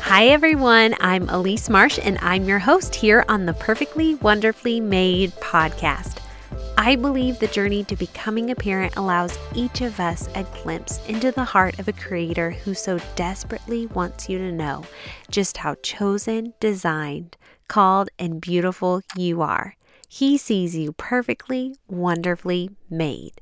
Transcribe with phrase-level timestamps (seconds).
[0.00, 0.96] Hi, everyone.
[0.98, 6.18] I'm Elise Marsh, and I'm your host here on the Perfectly Wonderfully Made podcast.
[6.76, 11.30] I believe the journey to becoming a parent allows each of us a glimpse into
[11.30, 14.84] the heart of a creator who so desperately wants you to know
[15.30, 17.36] just how chosen, designed,
[17.68, 19.76] called, and beautiful you are.
[20.08, 23.40] He sees you perfectly, wonderfully made.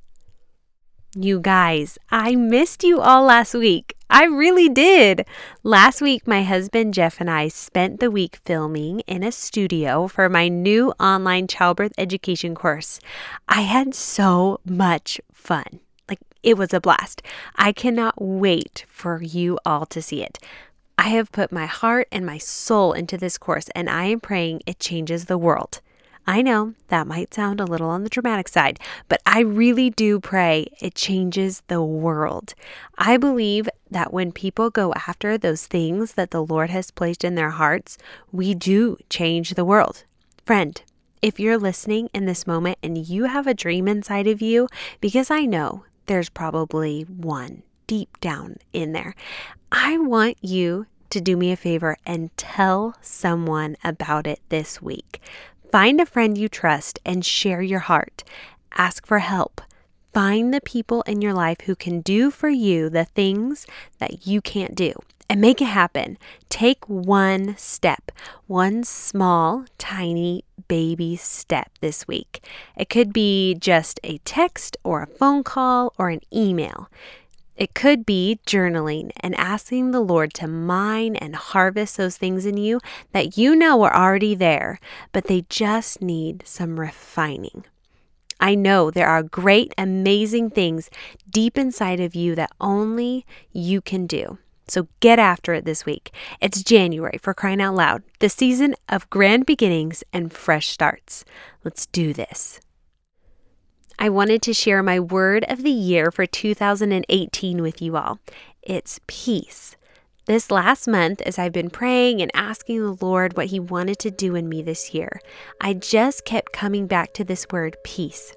[1.15, 3.95] You guys, I missed you all last week.
[4.09, 5.27] I really did.
[5.63, 10.31] Last week, my husband Jeff and I spent the week filming in a studio for
[10.31, 12.99] my new online childbirth education course.
[13.47, 15.81] I had so much fun.
[16.09, 17.21] Like, it was a blast.
[17.57, 20.39] I cannot wait for you all to see it.
[20.97, 24.63] I have put my heart and my soul into this course, and I am praying
[24.65, 25.83] it changes the world.
[26.27, 30.21] I know that might sound a little on the dramatic side, but I really do
[30.21, 32.55] pray it changes the world.
[32.97, 37.35] I believe that when people go after those things that the Lord has placed in
[37.35, 37.99] their hearts,
[38.31, 40.05] we do change the world.
[40.47, 40.81] Friend,
[41.23, 44.69] if you're listening in this moment and you have a dream inside of you,
[45.01, 49.15] because I know there's probably one deep down in there,
[49.73, 55.21] I want you to do me a favor and tell someone about it this week.
[55.73, 58.25] Find a friend you trust and share your heart.
[58.77, 59.63] Ask for help.
[60.13, 64.43] Find the people in your life who can do for you the things that you
[64.43, 64.93] can't do
[65.31, 66.19] and make it happen.
[66.51, 68.13] Take one step,
[68.47, 72.45] one small, tiny baby step this week.
[72.77, 76.91] It could be just a text or a phone call or an email.
[77.57, 82.57] It could be journaling and asking the Lord to mine and harvest those things in
[82.57, 82.81] you
[83.13, 84.81] that you know are already there,
[85.13, 87.65] but they just need some refining.
[88.41, 90.91] I know there are great, amazing things
[91.31, 94.39] deep inside of you that only you can do.
[94.67, 96.13] So get after it this week.
[96.41, 101.25] It's January for crying out loud, the season of grand beginnings and fresh starts.
[101.63, 102.61] Let's do this.
[103.99, 108.19] I wanted to share my word of the year for 2018 with you all.
[108.63, 109.77] It's peace.
[110.27, 114.11] This last month, as I've been praying and asking the Lord what He wanted to
[114.11, 115.21] do in me this year,
[115.61, 118.35] I just kept coming back to this word, peace.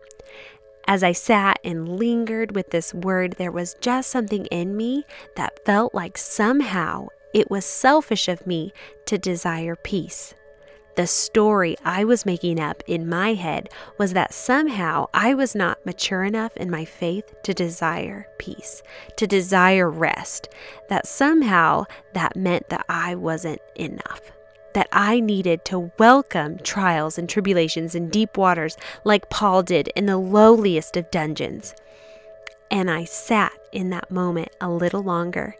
[0.88, 5.04] As I sat and lingered with this word, there was just something in me
[5.36, 8.72] that felt like somehow it was selfish of me
[9.06, 10.34] to desire peace.
[10.96, 15.86] The story I was making up in my head was that somehow I was not
[15.86, 18.82] mature enough in my faith to desire peace,
[19.18, 20.48] to desire rest,
[20.88, 21.84] that somehow
[22.14, 24.22] that meant that I wasn't enough.
[24.74, 30.06] That I needed to welcome trials and tribulations in deep waters like Paul did in
[30.06, 31.76] the lowliest of dungeons.
[32.72, 35.58] And I sat in that moment a little longer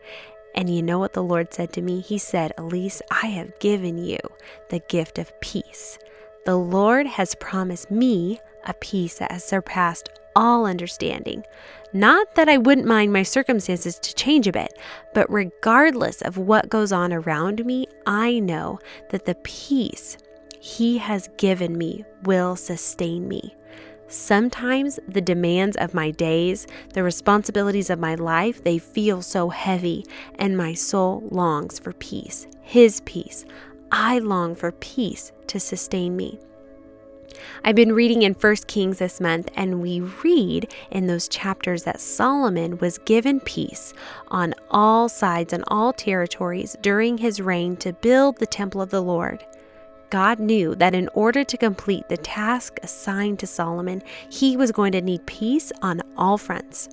[0.56, 2.00] and you know what the Lord said to me?
[2.00, 4.18] He said, Elise, I have given you
[4.70, 6.00] the gift of peace.
[6.46, 11.44] The Lord has promised me a peace that has surpassed all understanding.
[11.94, 14.78] Not that I wouldn't mind my circumstances to change a bit,
[15.14, 18.80] but regardless of what goes on around me, I know
[19.10, 20.18] that the peace
[20.60, 23.56] He has given me will sustain me.
[24.08, 30.06] Sometimes the demands of my days, the responsibilities of my life, they feel so heavy,
[30.36, 33.46] and my soul longs for peace, His peace.
[33.92, 36.40] I long for peace to sustain me.
[37.64, 42.00] I've been reading in 1 Kings this month, and we read in those chapters that
[42.00, 43.94] Solomon was given peace
[44.30, 49.02] on all sides and all territories during his reign to build the temple of the
[49.02, 49.44] Lord.
[50.10, 54.92] God knew that in order to complete the task assigned to Solomon, he was going
[54.94, 56.90] to need peace on all fronts.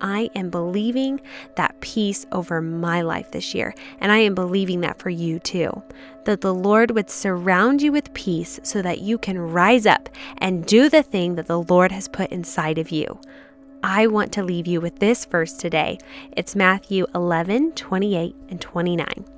[0.00, 1.20] I am believing
[1.56, 5.82] that peace over my life this year, and I am believing that for you too.
[6.24, 10.08] That the Lord would surround you with peace so that you can rise up
[10.38, 13.18] and do the thing that the Lord has put inside of you.
[13.82, 15.98] I want to leave you with this verse today.
[16.32, 19.37] It's Matthew 11 28 and 29.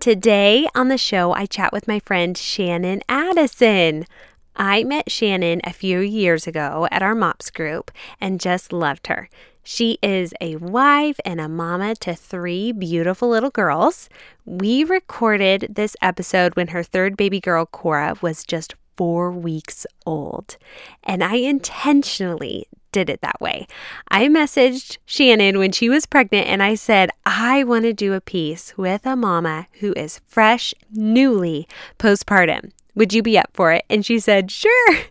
[0.00, 4.06] Today on the show, I chat with my friend Shannon Addison.
[4.54, 7.90] I met Shannon a few years ago at our MOPS group
[8.20, 9.28] and just loved her.
[9.64, 14.08] She is a wife and a mama to three beautiful little girls.
[14.44, 20.58] We recorded this episode when her third baby girl, Cora, was just four weeks old.
[21.02, 22.68] And I intentionally
[22.98, 23.68] did it that way.
[24.08, 28.20] I messaged Shannon when she was pregnant and I said, I want to do a
[28.20, 31.68] piece with a mama who is fresh, newly
[31.98, 32.72] postpartum.
[32.96, 33.84] Would you be up for it?
[33.88, 34.96] And she said, Sure.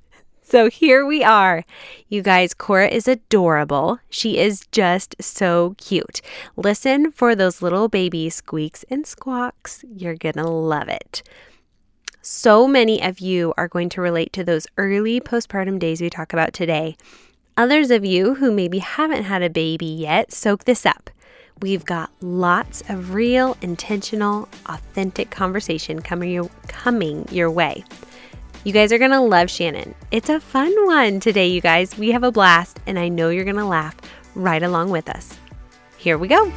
[0.50, 1.66] So here we are.
[2.08, 4.00] You guys, Cora is adorable.
[4.10, 6.22] She is just so cute.
[6.56, 9.84] Listen for those little baby squeaks and squawks.
[9.94, 11.22] You're going to love it.
[12.22, 16.32] So many of you are going to relate to those early postpartum days we talk
[16.32, 16.96] about today.
[17.58, 21.10] Others of you who maybe haven't had a baby yet, soak this up.
[21.60, 27.84] We've got lots of real, intentional, authentic conversation coming your, coming your way.
[28.64, 29.96] You guys are going to love Shannon.
[30.12, 31.98] It's a fun one today, you guys.
[31.98, 33.96] We have a blast, and I know you're going to laugh
[34.36, 35.36] right along with us.
[35.98, 36.52] Here we go.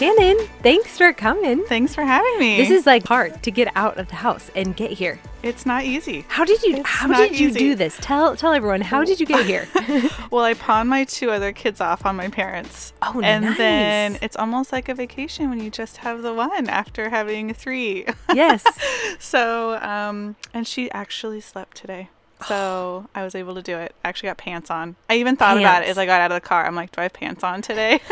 [0.00, 1.62] Shannon, thanks for coming.
[1.64, 2.56] Thanks for having me.
[2.56, 5.20] This is like hard to get out of the house and get here.
[5.42, 6.24] It's not easy.
[6.26, 7.58] How did you It's how did you easy.
[7.58, 7.98] do this?
[8.00, 9.68] Tell tell everyone how did you get here?
[10.30, 12.94] Well, I pawned my two other kids off on my parents.
[13.02, 13.58] Oh, and nice.
[13.58, 18.06] then it's almost like a vacation when you just have the one after having three.
[18.32, 18.64] yes.
[19.18, 22.08] so, um, and she actually slept today.
[22.46, 23.94] So I was able to do it.
[24.02, 24.96] I actually got pants on.
[25.10, 26.64] I even thought about it as I got out of the car.
[26.64, 28.00] I'm like, do I have pants on today?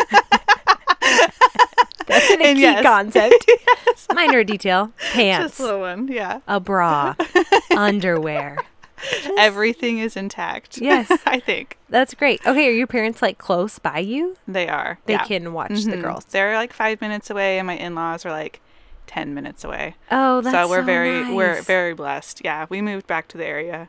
[2.09, 2.83] That's an, a And key yes.
[2.83, 3.51] concept.
[4.15, 4.93] Minor detail.
[5.13, 5.51] Pants.
[5.51, 6.09] Just a little one.
[6.09, 6.41] Yeah.
[6.49, 7.15] a bra.
[7.77, 8.59] underwear.
[9.39, 10.79] Everything is intact.
[10.79, 11.11] Yes.
[11.27, 12.41] I think That's great.
[12.47, 14.37] Okay, are your parents like close by you?
[14.49, 14.99] they are.
[15.07, 15.25] They yeah.
[15.25, 16.03] can watch the Mhm.
[16.03, 16.25] girls.
[16.25, 18.61] They're like five minutes away, and my in-laws are like
[19.07, 19.95] ten minutes away.
[20.11, 22.41] Oh, that's so we're so very we're very blessed.
[22.45, 23.89] Yeah, we moved back to the area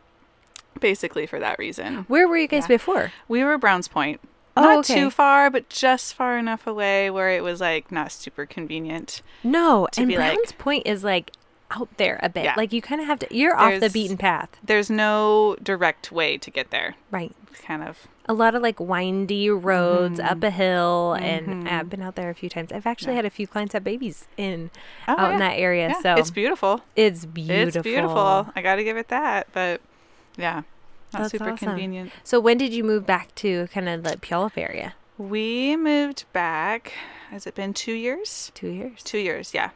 [0.79, 2.05] basically for that reason.
[2.07, 2.75] Where were you guys Yeah.
[2.75, 3.11] before?
[3.27, 4.21] We were Browns Point.
[4.57, 4.95] Oh, Not okay.
[4.95, 9.21] too far, but just far enough away where it was like not super convenient.
[9.43, 11.31] No, and be like- Browns Point is like
[11.71, 12.43] out there a bit.
[12.45, 12.55] Yeah.
[12.57, 13.27] Like you kind of have to.
[13.35, 16.95] You're off the beaten path, There's no direct way to get there.
[17.11, 17.33] right?
[17.51, 20.29] It's kind of A lot of like windy roads Mm-hmm.
[20.31, 22.71] up a hill, and I've been out there a few times.
[22.71, 23.17] I've actually Yeah.
[23.17, 24.71] had a few clients have babies in
[25.07, 26.81] Oh, out in that area, yeah, so it's beautiful.
[26.95, 27.79] it's beautiful.
[27.79, 28.47] It's beautiful.
[28.55, 29.79] I got to give it that, but
[30.37, 30.63] yeah,
[31.13, 31.69] not That's super awesome.
[31.69, 32.11] convenient.
[32.23, 34.93] So when did you move back to kind of the Puyallup area?
[35.17, 36.93] We moved back.
[37.29, 38.51] Has it been two years?
[38.55, 39.03] Two years.
[39.03, 39.71] Two years, yeah.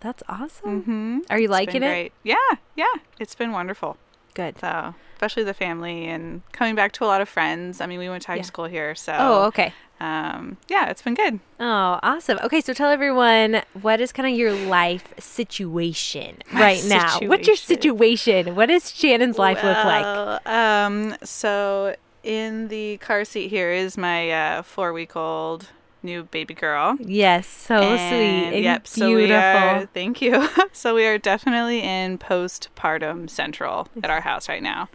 [0.00, 0.82] That's awesome.
[0.82, 1.18] Mm-hmm.
[1.30, 1.86] Are you liking it?
[1.86, 2.12] Great.
[2.22, 2.36] Yeah,
[2.76, 2.92] yeah.
[3.18, 3.96] It's been wonderful.
[4.34, 4.58] Good.
[4.60, 7.80] So, especially the family and coming back to a lot of friends.
[7.80, 8.42] I mean, we went to high Yeah.
[8.42, 9.72] school here, so Oh, okay.
[10.00, 11.38] um, yeah, it's been good.
[11.60, 12.38] Oh, awesome.
[12.42, 17.18] Okay, so tell everyone what is kind of your life situation My right now?
[17.22, 17.96] What's your situation.
[17.98, 18.54] situation?
[18.56, 20.46] What does Shannon's life look like?
[20.46, 21.94] Um, so
[22.24, 25.68] in the car seat here is my uh, four-week-old
[26.02, 26.96] new baby girl.
[27.00, 28.86] Yes, so sweet And, and yep.
[28.86, 29.28] So beautiful.
[29.28, 29.86] we are.
[29.94, 30.48] Thank you.
[30.72, 34.88] so we are definitely in postpartum central at our house right now.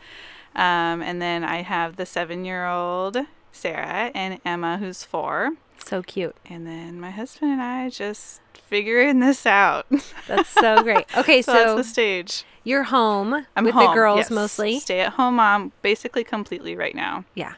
[0.56, 3.18] Um, and then I have the seven-year-old
[3.52, 5.52] Sarah and Emma, who's four.
[5.86, 6.36] So cute.
[6.46, 9.86] And then my husband and I just figuring this out.
[10.28, 11.06] That's so great.
[11.18, 12.44] Okay, so, so, that's the stage.
[12.64, 14.32] you're home I'm with home, the girls yes.
[14.32, 14.80] mostly.
[14.80, 17.24] Stay at home mom, basically completely right now.
[17.34, 17.54] Yeah.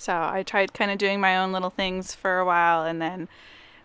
[0.00, 3.28] So I tried kind of doing my own little things for a while, and then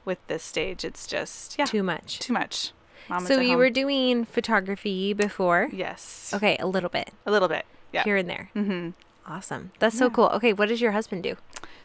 [0.05, 2.19] with this stage, it's just yeah, Too much.
[2.19, 2.71] too much.
[3.09, 3.57] Mama's So you home.
[3.57, 5.67] were doing photography before?
[5.73, 8.03] yes, Okay, a little bit a little bit, yeah.
[8.05, 8.49] here and there.
[8.55, 8.89] Mm-hmm.
[9.27, 9.71] Awesome.
[9.79, 10.27] That's so cool.
[10.35, 11.35] Okay, what does your husband do?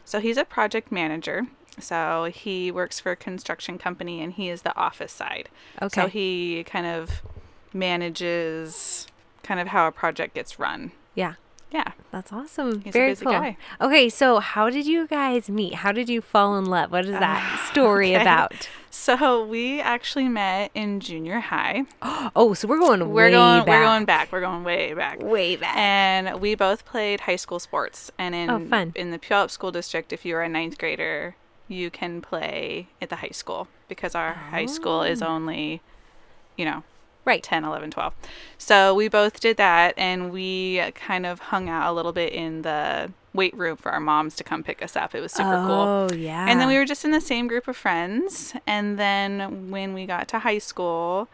[0.05, 1.47] So he's a project manager.
[1.79, 5.49] So he works for a construction company, and he is the office side.
[5.81, 6.01] Okay.
[6.01, 7.21] So he kind of
[7.73, 9.07] manages
[9.43, 10.91] kind of how a project gets run.
[11.15, 11.33] yeah.
[11.71, 11.91] Yeah.
[12.11, 12.81] That's awesome.
[12.81, 13.31] He's a Very cool.
[13.31, 13.57] guy.
[13.79, 15.75] Okay, so how did you guys meet?
[15.75, 16.91] How did you fall in love?
[16.91, 18.21] What is that ah, story okay.
[18.21, 18.67] about?
[18.89, 21.83] So we actually met in junior high.
[22.35, 23.67] Oh, so we're going We're way going back.
[23.67, 24.31] we're going back.
[24.31, 25.21] We're going way back.
[25.21, 25.75] way back.
[25.77, 28.11] And we both played high school sports.
[28.17, 28.91] And in Oh, fun.
[28.95, 31.35] in the Puyallup School District, if you are a ninth grader,
[31.69, 35.27] you can play at the high school because our high school is oh.
[35.27, 35.81] only,
[36.57, 36.83] you know,
[37.25, 37.43] right.
[37.43, 38.13] 10, 11, 12.
[38.57, 42.61] So we both did that and we kind of hung out a little bit in
[42.63, 45.15] the weight room for our moms to come pick us up.
[45.15, 45.69] It was super cool.
[45.71, 46.45] Oh, yeah.
[46.49, 48.53] And then we were just in the same group of friends.
[48.67, 51.27] And then when we got to high school,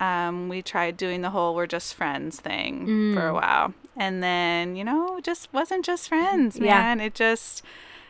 [0.00, 3.34] um, we tried doing the whole we're just friends thing for a Mm.
[3.34, 3.74] while.
[3.96, 6.74] And then, you know, just wasn't just friends, Yeah.
[6.80, 7.00] man.
[7.00, 7.62] It just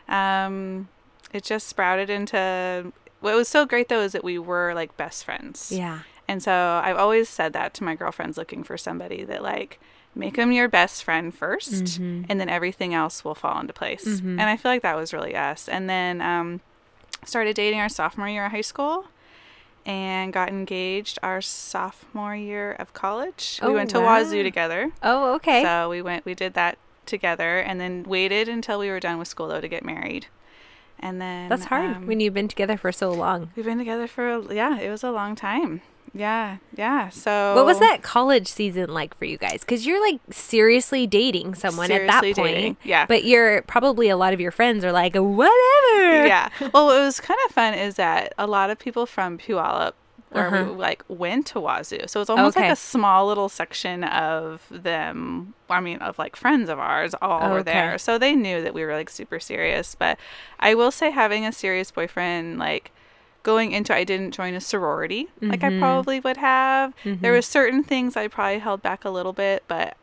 [0.09, 0.87] um
[1.33, 5.23] it just sprouted into what was so great though is that we were like best
[5.25, 5.71] friends.
[5.71, 5.99] Yeah.
[6.27, 9.79] And so I've always said that to my girlfriends looking for somebody that like
[10.15, 12.25] make them your best friend 1st Mhm.
[12.27, 14.03] and then everything else will fall into place.
[14.05, 14.31] Mhm.
[14.39, 15.69] And I feel like that was really us.
[15.69, 16.61] And then um,
[17.23, 19.05] started dating our sophomore year of high school
[19.85, 23.59] and got engaged our sophomore year of college.
[23.61, 24.21] Oh, we went to wow.
[24.21, 24.91] Wazzu together.
[25.03, 25.63] Oh, okay.
[25.63, 29.29] So we went, we did that together, and then waited until we were done with
[29.29, 30.27] school though to get married.
[30.99, 33.51] And then That's hard um, when you've been together for so long.
[33.55, 35.81] we've been together for yeah, it was a long time.
[36.17, 37.09] Yeah, yeah.
[37.09, 39.59] So What was that college season like for you guys?
[39.61, 42.35] Because you're like seriously dating someone at that point.
[42.35, 43.05] dating, yeah.
[43.05, 46.25] But you're probably a lot of your friends are like, whatever.
[46.27, 46.49] yeah.
[46.73, 49.93] Well, what was kind of fun is that a lot of people from Puyallup,
[50.31, 50.71] where Uh-huh.
[50.73, 52.67] we like went to Wazzu, so it's almost Okay.
[52.67, 55.53] like a small little section of them.
[55.69, 58.83] I mean, of like friends of ours, all were there, so they knew that we
[58.83, 59.95] were like super serious.
[59.95, 60.17] But
[60.59, 62.91] I will say, having a serious boyfriend, like
[63.47, 65.79] going into, I didn't join a sorority like I Mhm.
[65.79, 66.93] probably would have.
[67.05, 67.35] There Mhm.
[67.37, 69.95] was certain things I probably held back a little bit, but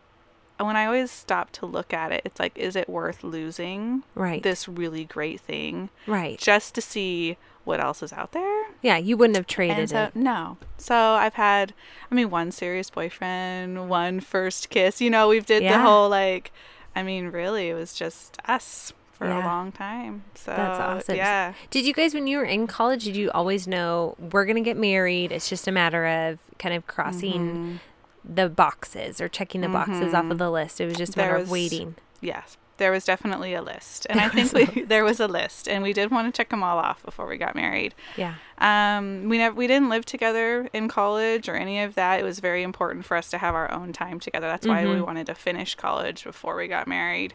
[0.58, 4.42] when I always stop to look at it, it's like, is it worth losing Right.
[4.42, 6.38] this really great thing right.
[6.38, 8.64] just to see what else is out there?
[8.80, 10.16] Yeah, you wouldn't have traded And so, it.
[10.16, 10.56] no.
[10.78, 11.74] So I've had,
[12.10, 15.02] I mean, one serious boyfriend, one first kiss.
[15.02, 16.50] You know, we've did the whole like,
[16.96, 19.44] I mean, really, it was just us for Yeah.
[19.44, 20.24] a long time.
[20.34, 21.16] So That's awesome.
[21.16, 21.52] Yeah.
[21.70, 24.62] Did you guys, when you were in college, did you always know we're going to
[24.62, 25.32] get married?
[25.32, 27.80] It's just a matter of kind of crossing
[28.26, 28.34] Mhm.
[28.34, 30.80] the boxes or checking the boxes off of the list.
[30.80, 31.94] It was just a matter There of was- waiting.
[32.20, 32.56] Yes.
[32.76, 35.92] There was definitely a list, and I think we, there was a list, and we
[35.92, 37.94] did want to check them all off before we got married.
[38.16, 38.34] Yeah.
[38.58, 42.18] Um, we never we didn't live together in college or any of that.
[42.18, 44.48] It was very important for us to have our own time together.
[44.48, 45.06] That's why we Mhm.
[45.06, 47.34] wanted to finish college before we got married.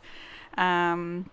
[0.57, 1.29] Um,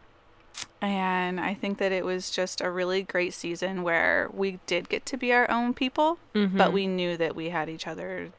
[0.81, 5.05] and I think that it was just a really great season where we did get
[5.07, 6.73] to be our own people, but Mhm.
[6.73, 8.31] we knew that we had each other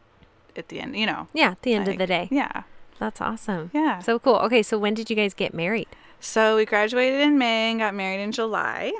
[0.55, 0.95] at the end.
[0.95, 2.27] You know, Yeah, at the end of the day.
[2.31, 2.63] Yeah,
[2.99, 3.69] That's awesome.
[3.73, 3.99] yeah.
[3.99, 4.35] So cool.
[4.37, 5.87] Okay, so when did you guys get married?
[6.19, 8.91] So we graduated in May and got married in July.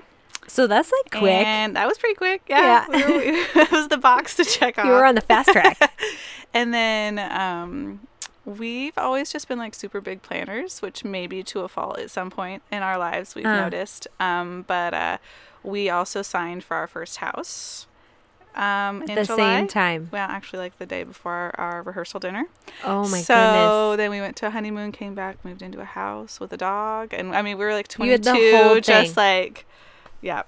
[0.48, 1.46] So that's like quick.
[1.46, 2.42] And that was pretty quick.
[2.48, 2.86] Yeah.
[2.90, 3.08] Yeah.
[3.08, 4.86] We were- we- that was the box to check off.
[4.86, 5.78] you were on the fast track.
[6.54, 8.00] and then um,
[8.48, 12.10] we've always just been like super big planners, which may be to a fault at
[12.10, 13.56] some point in our lives, we've Uh.
[13.64, 14.08] noticed.
[14.22, 15.18] Um, but uh,
[15.64, 17.88] we also signed for our first house
[18.56, 19.58] um, At in the July.
[19.60, 20.10] same time.
[20.12, 22.46] Well, actually, like the day before our, our rehearsal dinner.
[22.86, 23.72] Oh my so goodness.
[23.72, 26.58] So then we went to a honeymoon, came back, moved into a house with a
[26.58, 29.66] dog, and I mean we were like You had 22, the whole just like,
[30.22, 30.44] yeah,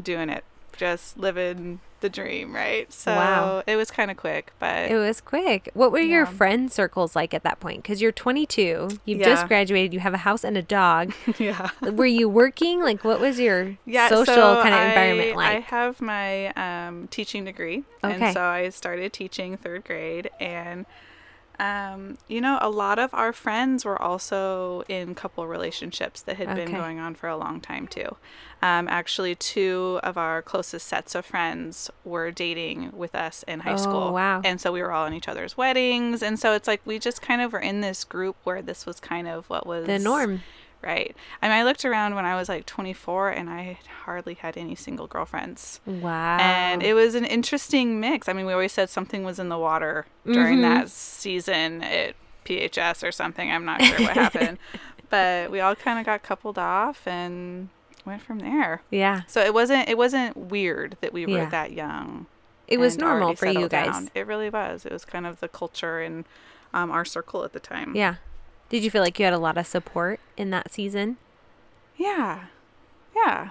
[0.00, 0.44] doing it,
[0.80, 2.90] just living the dream, right?
[2.90, 3.62] So Wow.
[3.66, 5.68] it was kind of quick, but It was quick.
[5.74, 6.32] What were your Yeah.
[6.32, 7.82] friend circles like at that point?
[7.82, 9.26] Because you're 22, you've Yeah.
[9.26, 11.12] just graduated, you have a house and a dog.
[11.38, 12.80] yeah, were you working?
[12.82, 14.08] Like, what was your yeah.
[14.08, 14.24] social
[14.56, 15.56] so kind of environment I like?
[15.56, 18.14] I have my um, teaching degree, Okay.
[18.14, 20.86] and so I started teaching third grade, and
[21.60, 26.56] um, you know, a lot of our friends were also in couple relationships that had
[26.56, 28.16] been going on for a long time too.
[28.62, 33.72] Um, actually, two of our closest sets of friends were dating with us in high
[33.74, 34.12] Oh, school.
[34.12, 34.40] wow.
[34.44, 36.22] And so we were all in each other's weddings.
[36.22, 38.98] And so it's like we just kind of were in this group where this was
[39.00, 40.40] kind of what was the norm.
[40.82, 41.14] Right.
[41.42, 44.74] I mean, I looked around when I was like 24 and I hardly had any
[44.74, 45.80] single girlfriends.
[45.86, 46.38] Wow.
[46.40, 48.28] And it was an interesting mix.
[48.28, 50.62] I mean, we always said something was in the water during Mhm.
[50.62, 53.50] that season at PHS or something.
[53.50, 54.58] I'm not sure what happened.
[55.10, 57.68] But we all kind of got coupled off and
[58.04, 58.82] went from there.
[58.90, 61.50] yeah, So it wasn't it wasn't weird that we were Yeah.
[61.50, 62.26] that young.
[62.68, 63.86] it was normal for you guys.
[63.86, 64.10] down.
[64.14, 64.86] It really was.
[64.86, 66.24] It was kind of the culture in
[66.72, 67.96] um, our circle at the time.
[67.96, 68.14] Yeah.
[68.70, 71.18] Did you feel like you had a lot of support in that season?
[71.96, 72.46] Yeah.
[73.14, 73.50] Yeah.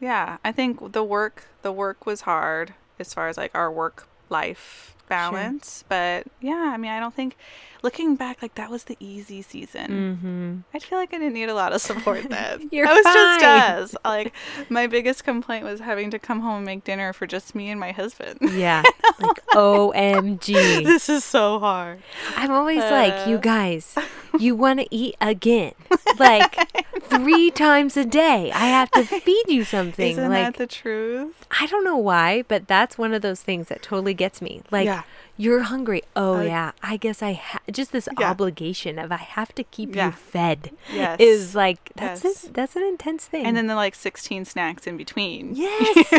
[0.00, 0.38] Yeah.
[0.44, 4.94] I think the work the work was hard as far as like our work life
[5.08, 5.84] balance.
[5.88, 7.36] But yeah, I mean I don't think
[7.82, 9.90] looking back like that was the easy season.
[9.90, 10.56] Mm-hmm.
[10.76, 12.68] I feel like I didn't need a lot of support then.
[12.72, 13.82] You're I was just fine.
[13.82, 13.94] us.
[14.04, 14.32] Like
[14.68, 17.78] my biggest complaint was having to come home and make dinner for just me and
[17.80, 18.38] my husband.
[18.58, 18.82] Yeah.
[19.20, 20.52] like OMG.
[20.84, 22.00] this is so hard.
[22.36, 23.40] I'm always like, you Uh.
[23.40, 23.94] guys,
[24.38, 25.72] you want to eat again.
[26.18, 26.56] Like
[27.04, 28.50] three times a day.
[28.52, 30.12] I have to feed you something.
[30.12, 31.46] Isn't like that the truth?
[31.60, 34.62] I don't know why, but that's one of those things that totally gets me.
[34.70, 34.97] Like Yeah.
[35.36, 36.02] You're hungry.
[36.16, 38.30] Oh Uh, yeah, I guess I ha- just this Yeah.
[38.30, 40.06] obligation of I have to keep Yeah.
[40.06, 41.20] you fed Yes.
[41.20, 42.44] is like that's Yes.
[42.46, 43.46] a, that's an intense thing.
[43.46, 45.54] and then the like 16 snacks in between.
[45.54, 46.10] yes,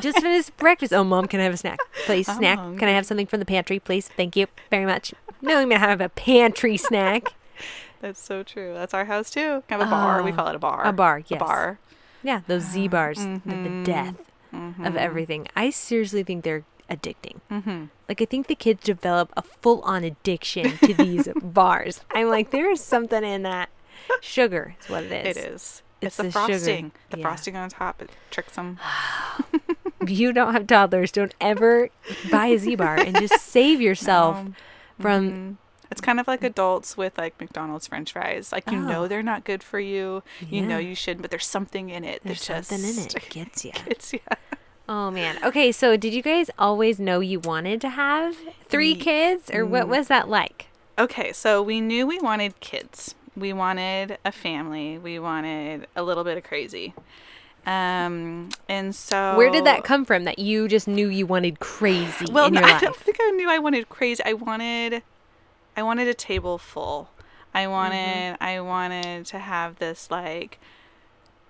[0.00, 0.92] just finished breakfast.
[0.92, 2.28] Oh, mom, can I have a snack, please?
[2.28, 2.58] I'm snack.
[2.58, 4.08] Can I have something from the pantry, please?
[4.08, 5.14] Thank you very much.
[5.42, 7.28] No, I'm gonna have a pantry snack.
[8.02, 8.74] That's so true.
[8.74, 9.62] That's our house too.
[9.70, 10.22] Have a bar.
[10.22, 10.84] We Oh, call it a bar.
[10.84, 11.78] a bar, A bar.
[12.22, 14.16] Yeah, those Z bars, are the death
[14.52, 14.58] of
[14.92, 14.96] mhm.
[14.96, 15.46] everything.
[15.56, 17.40] I seriously think they're addicting.
[17.50, 17.84] Mm-hmm.
[18.08, 22.00] Like I think the kids develop a full on addiction to these bars.
[22.14, 23.68] I'm like, there's something in that.
[24.20, 25.36] Sugar is what it is.
[25.36, 25.82] It is.
[26.00, 26.46] It's It's, the, the sugar.
[26.48, 26.92] frosting.
[27.10, 27.22] The Yeah.
[27.22, 28.78] frosting on top it tricks them.
[30.00, 31.88] If you don't have toddlers, don't ever
[32.30, 34.54] buy a Z bar and just save yourself Um,
[35.00, 35.56] from mhm.
[35.88, 38.50] It's kind of like adults with like McDonald's French fries.
[38.52, 38.88] Like you Oh.
[38.88, 40.22] know they're not good for you.
[40.50, 42.22] You know you shouldn't, but there's something in it.
[42.24, 43.14] there's that something in it.
[43.30, 43.72] Gets you.
[43.86, 44.18] It's yeah.
[44.88, 45.38] Oh man.
[45.44, 48.36] Okay, so did you guys always know you wanted to have
[48.68, 50.66] three kids or what was that like?
[50.98, 53.14] Okay, so we knew we wanted kids.
[53.36, 54.96] We wanted a family.
[54.98, 56.94] We wanted a little bit of crazy.
[57.66, 62.26] Um, and so Where did that come from that you just knew you wanted crazy
[62.30, 62.80] Well, in no, your I life?
[62.80, 64.22] don't think I knew I wanted crazy.
[64.24, 65.02] I wanted,
[65.76, 67.10] I wanted a table full.
[67.10, 67.58] Mm-hmm.
[67.58, 70.60] I wanted, I wanted to have this like,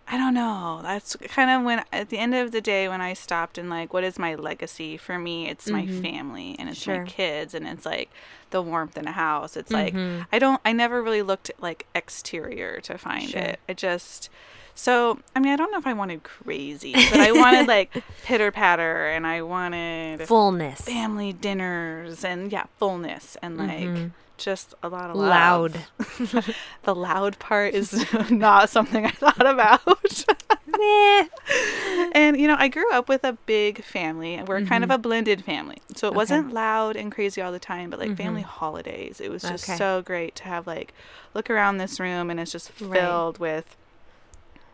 [0.08, 0.80] I don't know.
[0.82, 3.92] That's kind of when at the end of the day when I stopped and like,
[3.92, 4.96] what is my legacy?
[4.96, 6.90] For me, it's my family and it's Mm-hmm.
[6.92, 7.00] Sure.
[7.04, 8.10] my kids and it's like
[8.50, 9.56] the warmth in a house.
[9.56, 10.18] It's Mhm.
[10.18, 10.60] like I don't.
[10.64, 13.40] I never really looked at like exterior to find Sure.
[13.42, 13.60] it.
[13.68, 14.30] I just.
[14.78, 17.90] So, I mean, I don't know if I wanted crazy, but I wanted like
[18.24, 20.82] pitter patter and I wanted Fullness.
[20.82, 24.10] family dinners and yeah, fullness and like Mhm.
[24.38, 25.84] Just a lot of Loud.
[26.82, 30.24] the loud part is not something I thought about.
[32.12, 34.94] And you know, I grew up with a big family and we're kind of Mhm.
[34.94, 35.78] a blended family.
[35.94, 36.16] So it Okay.
[36.16, 38.16] wasn't loud and crazy all the time, but like Mhm.
[38.16, 39.20] family holidays.
[39.20, 39.76] It was just Okay.
[39.76, 40.92] so great to have like
[41.34, 42.92] look around this room and it's just Right.
[43.00, 43.76] filled with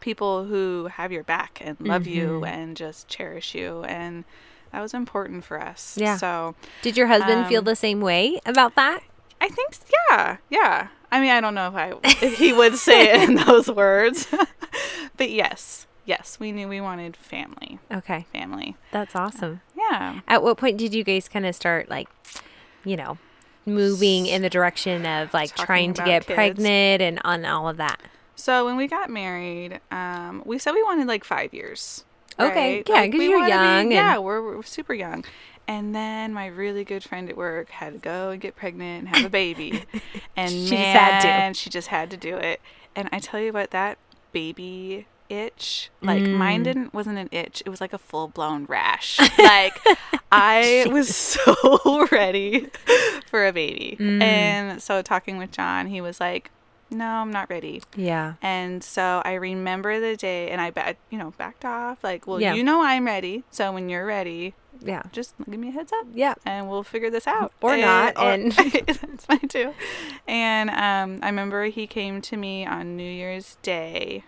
[0.00, 2.48] people who have your back and love you Mhm.
[2.48, 4.24] and just cherish you and
[4.72, 5.96] that was important for us.
[6.00, 6.16] Yeah.
[6.16, 9.00] So Did your husband feel Um, the same way about that?
[9.42, 9.74] I think
[10.10, 10.88] yeah, yeah.
[11.10, 11.92] I mean, I don't know if I
[12.24, 14.26] if he would say it in those words,
[15.16, 18.76] but yes, yes, we knew we wanted family, Okay, family.
[18.92, 19.60] that's awesome.
[19.76, 20.20] Yeah.
[20.28, 22.08] At what point did you guys kind of start like,
[22.84, 23.18] you know,
[23.66, 26.34] moving in the direction of like Talking trying to get kids.
[26.34, 28.00] pregnant and on all of that?
[28.36, 32.04] So when we got married, um, we said we wanted like five years.
[32.40, 32.88] Okay, right?
[32.88, 35.24] yeah, Like, 'cause we you're wanna be- young and- yeah, we're, we're super young.
[35.68, 39.16] And then my really good friend at work had to go and get pregnant and
[39.16, 39.84] have a baby.
[40.36, 41.54] and She just had to.
[41.54, 42.60] she just had to do it.
[42.96, 43.96] And I tell you what, that
[44.32, 46.64] baby itch, like mine Mm.
[46.64, 47.62] didn't wasn't an itch.
[47.64, 49.18] It was like a full blown rash.
[49.38, 49.78] like
[50.30, 52.68] I was so ready
[53.28, 53.96] for a baby.
[53.98, 54.20] Mm.
[54.22, 56.50] And so talking with John, he was like,
[56.92, 58.34] "No, I'm not ready." Yeah.
[58.42, 62.04] And so I remember the day, and I ba- you know backed off.
[62.04, 62.54] Like, well, Yeah.
[62.54, 63.42] you know I'm ready.
[63.50, 65.02] So when you're ready, Yeah.
[65.12, 66.34] just give me a heads up, Yeah.
[66.44, 67.52] and we'll figure this out.
[67.60, 68.52] Or not, or- and-
[68.86, 69.74] that's fine too.
[70.28, 74.24] And um, I remember he came to me on New Year's Day,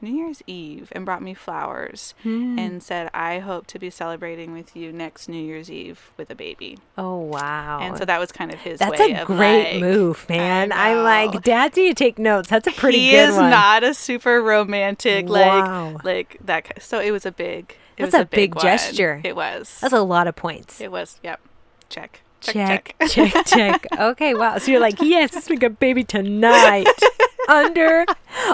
[0.00, 2.58] New Year's Eve, and brought me flowers Hmm.
[2.58, 6.34] and said, "I hope to be celebrating with you next New Year's Eve with a
[6.34, 7.80] baby." oh wow.
[7.82, 10.72] And so that was kind of his That's way a of great like, move, man.
[10.72, 12.48] I I'm like, Dad, do you take notes?
[12.48, 15.92] That's a pretty he good is not a super romantic Wow.
[15.94, 18.62] like like that so it was a big it That's was a big one.
[18.62, 19.20] gesture.
[19.24, 20.80] it was That's a lot of points.
[20.80, 21.40] it was yep
[21.88, 23.86] check check check, check, check, check.
[23.98, 24.58] Okay, wow.
[24.58, 26.86] So you're like, yes, let's make a baby tonight
[27.48, 28.04] under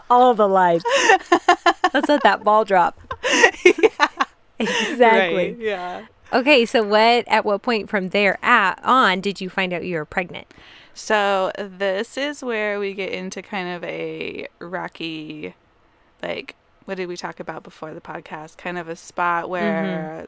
[0.08, 0.84] all the lights.
[1.92, 2.98] Let's let that ball drop.
[4.56, 5.50] Exactly.
[5.52, 7.26] Right, yeah Okay, so what?
[7.28, 10.46] At what point from there at on did you find out you were pregnant?
[10.94, 15.54] so this is where we get into kind of a rocky
[16.22, 16.54] like
[16.84, 20.26] what did we talk about before the podcast kind of a spot where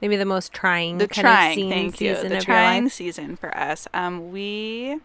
[0.00, 3.36] Maybe the most trying the kind trying of scene, thank you season the trying season
[3.36, 4.98] for us um we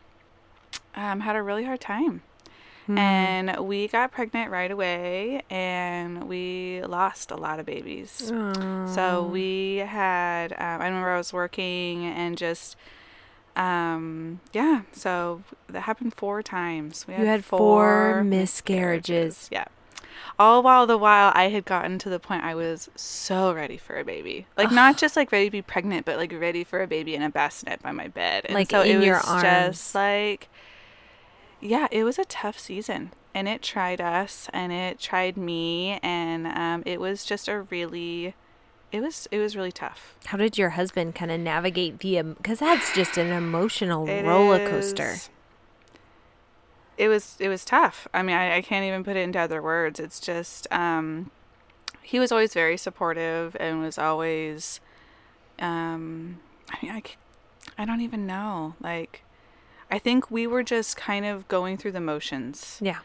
[0.96, 2.22] um had a really hard time
[2.88, 2.98] Hmm.
[2.98, 8.10] and we got pregnant right away and we lost a lot of babies
[8.96, 12.76] so we had um, i remember i was working and just
[13.56, 19.48] um yeah so that happened four times we You had four miscarriages.
[19.52, 19.66] yeah
[20.40, 23.98] all while the while i had gotten to the point i was so ready for
[24.00, 26.88] a baby like not just like ready to be pregnant but like ready for a
[26.88, 29.44] baby in a bassinet by my bed and Like so in it your was arms.
[29.44, 30.48] just like
[31.62, 36.48] yeah, it was a tough season and it tried us and it tried me and
[36.48, 38.34] um, it was just a really
[38.92, 40.16] it was it was really tough.
[40.26, 42.22] How did your husband kind of navigate the?
[42.24, 45.12] Because that's just an emotional roller coaster.
[45.12, 45.30] is-
[46.98, 48.08] It was it was tough.
[48.14, 49.98] I mean, I, I can't even put it into other words.
[50.00, 51.32] It's just um,
[52.02, 54.82] he was always very supportive and was always
[55.60, 57.02] um, I mean, i
[57.78, 58.76] i don't even know.
[58.82, 59.24] Like,
[59.92, 62.80] I think we were just kind of going through the motions.
[62.82, 63.00] Yeah.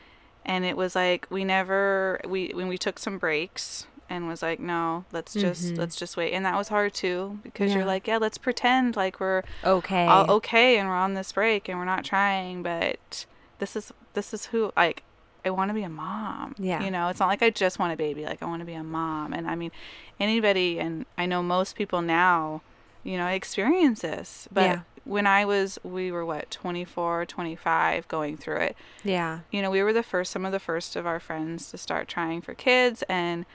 [0.48, 4.60] and it was like we never we when we took some breaks and was like,
[4.60, 5.78] no, let's just Mhm.
[5.78, 6.32] let's just wait.
[6.32, 7.78] And that was hard too because Yeah.
[7.78, 10.08] you're like, yeah, let's pretend like we're Okay.
[10.08, 13.26] okay and we're on this break and we're not trying, but
[13.58, 15.02] this is this is who like
[15.44, 16.54] I want to be a mom.
[16.58, 16.84] Yeah.
[16.84, 18.24] You know, it's not like I just want a baby.
[18.24, 19.32] Like I want to be a mom.
[19.32, 19.72] And I mean,
[20.20, 22.62] anybody and I know most people now,
[23.02, 24.46] you know, experience this.
[24.52, 24.80] But Yeah.
[25.06, 29.40] When I was we were what, 24, 25 going through it yeah.
[29.52, 32.08] you know, we were the first, some of the first of our friends to start
[32.08, 33.46] trying for kids, and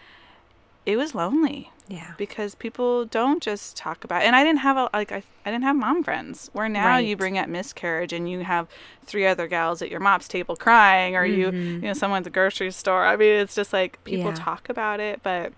[0.85, 2.13] it was lonely Yeah.
[2.17, 4.23] because people don't just talk about.
[4.23, 6.49] And I didn't have a like I, I didn't have mom friends.
[6.53, 8.67] Where now you bring up miscarriage and you have
[9.05, 11.73] three other gals at your MOPS table crying, or you Mhm.
[11.75, 13.05] you know someone at the grocery store.
[13.05, 14.35] I mean, it's just like people Yeah.
[14.35, 15.53] talk about it, but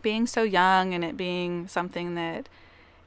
[0.00, 2.48] being so young and it being something that.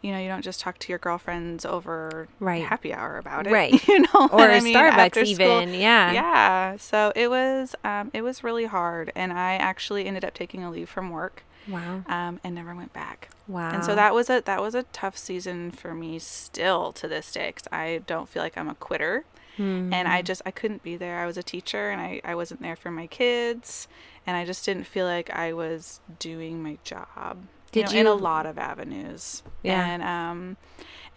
[0.02, 2.64] You know, you don't just talk to your girlfriends over Right.
[2.64, 3.88] happy hour about it, Right.
[3.88, 5.74] You know, Or And I mean, Starbucks after school- even.
[5.76, 6.12] Yeah.
[6.12, 10.64] yeah so it was um, it was really hard and i actually ended up taking
[10.64, 12.02] a leave from work Wow.
[12.08, 13.70] um, and never went back Wow.
[13.72, 17.32] and so that was a that was a tough season for me still to this
[17.32, 19.26] day because i don't feel like i'm a quitter
[19.58, 20.08] and Mm-hmm.
[20.12, 22.76] i just i couldn't be there i was a teacher and I, I wasn't there
[22.76, 23.88] for my kids
[24.26, 27.38] and i just didn't feel like i was doing my job
[27.72, 29.86] Did know, in a lot of avenues Yeah.
[29.86, 30.58] and um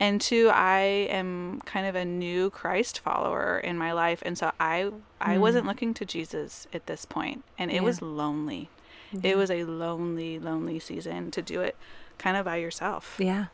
[0.00, 0.78] and two i
[1.10, 4.90] am kind of a new christ follower in my life and so i
[5.20, 5.40] i Mm.
[5.40, 7.80] wasn't looking to jesus at this point and it Yeah.
[7.82, 8.70] was lonely
[9.22, 11.76] it was a lonely lonely season to do it
[12.18, 13.46] kind of by yourself Yeah.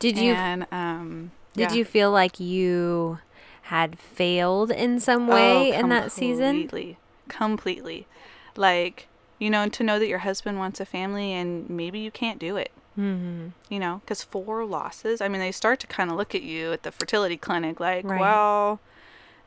[0.00, 1.76] Did you and um did yeah.
[1.78, 3.18] you feel like you
[3.62, 6.62] had failed in some Oh, way in that season?
[6.68, 8.06] completely completely
[8.56, 12.38] like you know to know that your husband wants a family and maybe you can't
[12.38, 13.48] do it Mm-hmm.
[13.68, 16.72] you know, because four losses, I mean, they start to kind of look at you
[16.72, 18.20] at the fertility clinic like, Right.
[18.20, 18.78] well,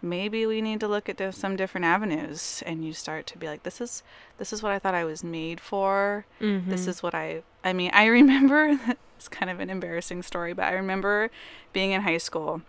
[0.02, 2.62] maybe we need to look at some different avenues.
[2.66, 4.04] And you start to be like, this is,
[4.38, 6.26] this is what I thought I was made for.
[6.42, 6.70] Mm-hmm.
[6.70, 8.78] This is what I, I mean, I remember,
[9.16, 11.30] it's kind of an embarrassing story, but I remember
[11.72, 12.64] being in high school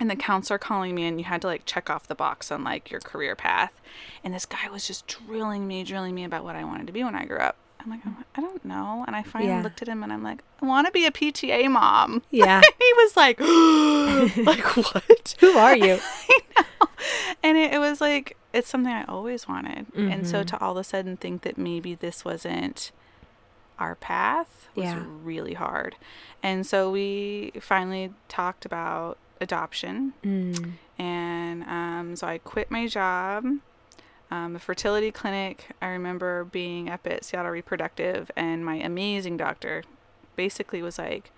[0.00, 2.64] and the counselor calling me and you had to like check off the box on
[2.64, 3.72] like your career path.
[4.24, 7.04] And this guy was just drilling me, drilling me about what I wanted to be
[7.04, 7.56] when I grew up.
[7.82, 9.04] I'm like, "Oh, I don't know.
[9.06, 9.62] And I finally Yeah.
[9.62, 12.22] looked at him and I'm like, I want to be a PTA mom.
[12.30, 12.56] Yeah.
[12.58, 13.38] And he was like,
[14.46, 15.34] like what?
[15.40, 15.98] Who are you?
[17.42, 19.86] And it, it was like, it's something I always wanted.
[19.94, 20.46] And so Mhm.
[20.48, 22.92] to all of a sudden think that maybe this wasn't
[23.78, 25.04] our path was Yeah.
[25.06, 25.96] really hard.
[26.42, 30.12] And so we finally talked about adoption.
[30.24, 30.72] Mm.
[30.98, 33.44] And um, so I quit my job.
[34.30, 39.82] Um, the fertility clinic, I remember being up at Seattle Reproductive, and my amazing doctor
[40.36, 41.32] basically was like,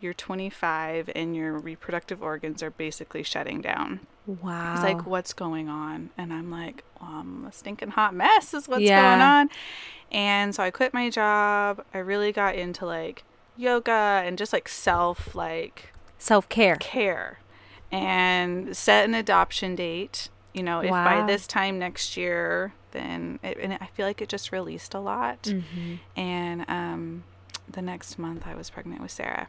[0.00, 4.00] You're 25 and your reproductive organs are basically shutting down.
[4.26, 4.72] Wow.
[4.74, 6.10] He's like, What's going on?
[6.18, 9.00] And I'm like, I'm a stinking hot mess, is what's Yeah.
[9.10, 9.50] going on.
[10.10, 11.84] And so I quit my job.
[11.94, 13.22] I really got into like
[13.56, 13.92] yoga
[14.24, 16.76] and just like self, like, Self care.
[16.76, 17.38] care
[17.92, 20.28] and set an adoption date.
[20.54, 24.28] You know, if by this time next year, then it, and I feel like it
[24.28, 25.42] just released a lot.
[25.44, 25.94] Mm-hmm.
[26.16, 27.24] And um,
[27.70, 29.48] the next month, I was pregnant with Sarah.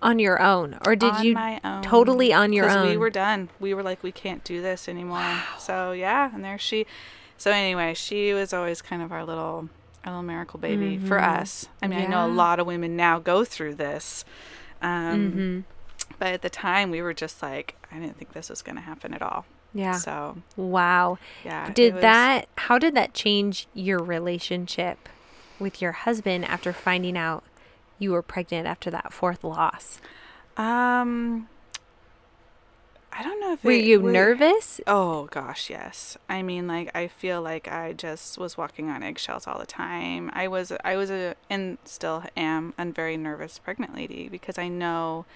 [0.00, 1.34] On your own, or did on you?
[1.34, 3.50] my own, totally on your 'cause We were done.
[3.60, 5.36] We were like, we can't do this anymore.
[5.58, 6.86] So yeah, and there she.
[7.38, 9.68] So anyway, she was always kind of our little,
[10.04, 11.40] our little miracle baby for Mhm.
[11.40, 11.68] us.
[11.80, 14.24] I mean, I know a lot of women now go through this.
[14.80, 14.90] Um,
[15.30, 15.60] mm-hmm.
[16.18, 18.82] But at the time, we were just like, I didn't think this was going to
[18.82, 19.44] happen at all.
[19.74, 19.92] Yeah.
[19.96, 21.18] So, Wow.
[21.44, 21.70] yeah.
[21.72, 22.48] Did was- that?
[22.58, 25.08] How did that change your relationship
[25.58, 27.42] with your husband after finding out
[27.98, 30.00] you were pregnant after that fourth loss?
[30.56, 31.48] Um,
[33.14, 34.80] I don't know if Were it- you we- nervous?
[34.86, 36.16] Oh gosh, yes.
[36.28, 40.30] I mean, like I feel like I just was walking on eggshells all the time.
[40.34, 44.68] I was, I was a, and still am, a very nervous pregnant lady because I
[44.68, 45.26] know,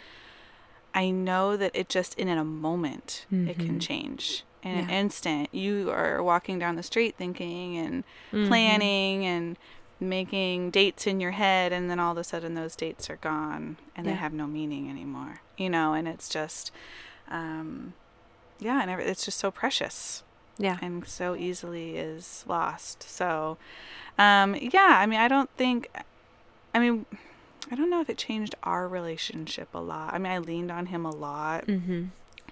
[0.96, 3.80] I know that it just in a moment it can Mhm.
[3.82, 5.54] change in an instant.
[5.54, 8.48] You are walking down the street thinking and Mhm.
[8.48, 9.58] planning and
[10.00, 13.76] making dates in your head and then all of a sudden those dates are gone
[13.94, 14.12] and Yeah.
[14.12, 16.70] they have no meaning anymore you know and it's just
[17.30, 17.94] um
[18.58, 20.22] yeah and it's just so precious
[20.58, 20.76] Yeah.
[20.82, 23.56] and so easily is lost so
[24.18, 25.88] um yeah i mean i don't think
[26.74, 27.06] i mean
[27.70, 30.86] i don't know if it changed our relationship a lot i mean i leaned on
[30.86, 32.04] him a lot Mm-hmm.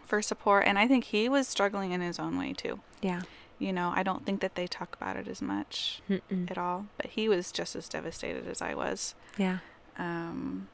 [0.04, 3.22] for support and i think he was struggling in his own way too Yeah.
[3.58, 6.50] you know i don't think that they talk about it as much Mm-mm.
[6.50, 6.86] at all.
[6.96, 9.14] But he was just as devastated as I was.
[9.38, 9.58] Yeah.
[9.98, 10.68] Um,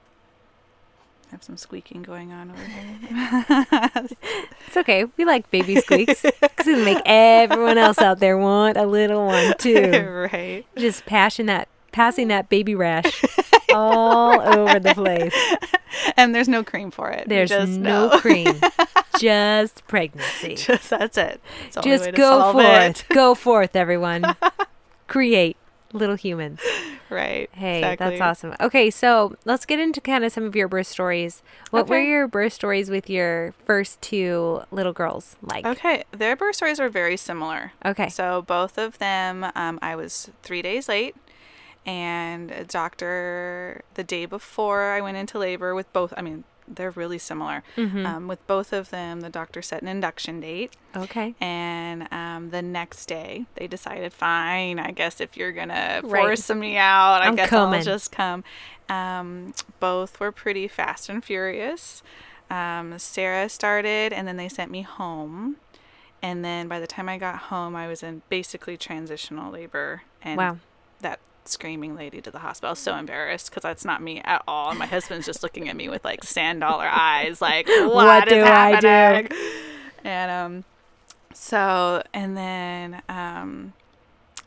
[1.28, 4.08] I have some squeaking going on over here.
[4.66, 5.04] It's okay.
[5.16, 9.54] We like baby squeaks because it'll make everyone else out there want a little one
[9.58, 10.28] too.
[10.32, 10.64] right.
[10.76, 13.22] Just passing that passing that baby rash
[13.72, 15.34] all over the place.
[16.16, 17.28] and there's no cream for it.
[17.28, 18.18] There's Just no no.
[18.20, 18.60] cream,
[19.18, 20.54] just pregnancy.
[20.56, 21.40] Just that's it.
[21.66, 22.66] It's the only way Just go forth.
[23.10, 23.14] it.
[23.14, 24.36] Go forth, everyone.
[25.08, 25.56] Create
[25.92, 26.60] little humans.
[27.08, 27.50] Right.
[27.52, 28.10] Hey, exactly.
[28.10, 28.54] that's awesome.
[28.60, 31.42] Okay, so let's get into kind of some of your birth stories.
[31.70, 35.66] What were your birth stories with your first two little girls like?
[35.66, 37.72] Okay, their birth stories are very similar.
[37.84, 38.08] Okay.
[38.08, 41.16] So both of them, um, I was three days late,
[41.86, 46.12] and a doctor the day before I went into labor with both.
[46.16, 47.62] I mean, they're really similar.
[47.76, 48.06] Mhm.
[48.06, 51.34] Um, with both of them, the doctor set an induction date, Okay.
[51.40, 56.22] and um, the next day they decided, fine, I guess if you're gonna Right.
[56.38, 57.78] force me out, I I'm guess coming.
[57.78, 58.44] I'll just come.
[58.88, 62.02] Um, both were pretty fast and furious.
[62.50, 65.56] Um, Sarah started, and then they sent me home.
[66.22, 70.02] And then by the time I got home, I was in basically transitional labor.
[70.22, 70.56] And Wow.
[71.00, 72.68] that screaming lady to the hospital.
[72.68, 74.70] I was so embarrassed because that's not me at all.
[74.70, 78.42] And my husband's just looking at me with like sand dollar eyes, like, What do
[78.42, 79.38] I do?" happening?
[80.04, 80.64] And um,
[81.32, 83.72] so and then um,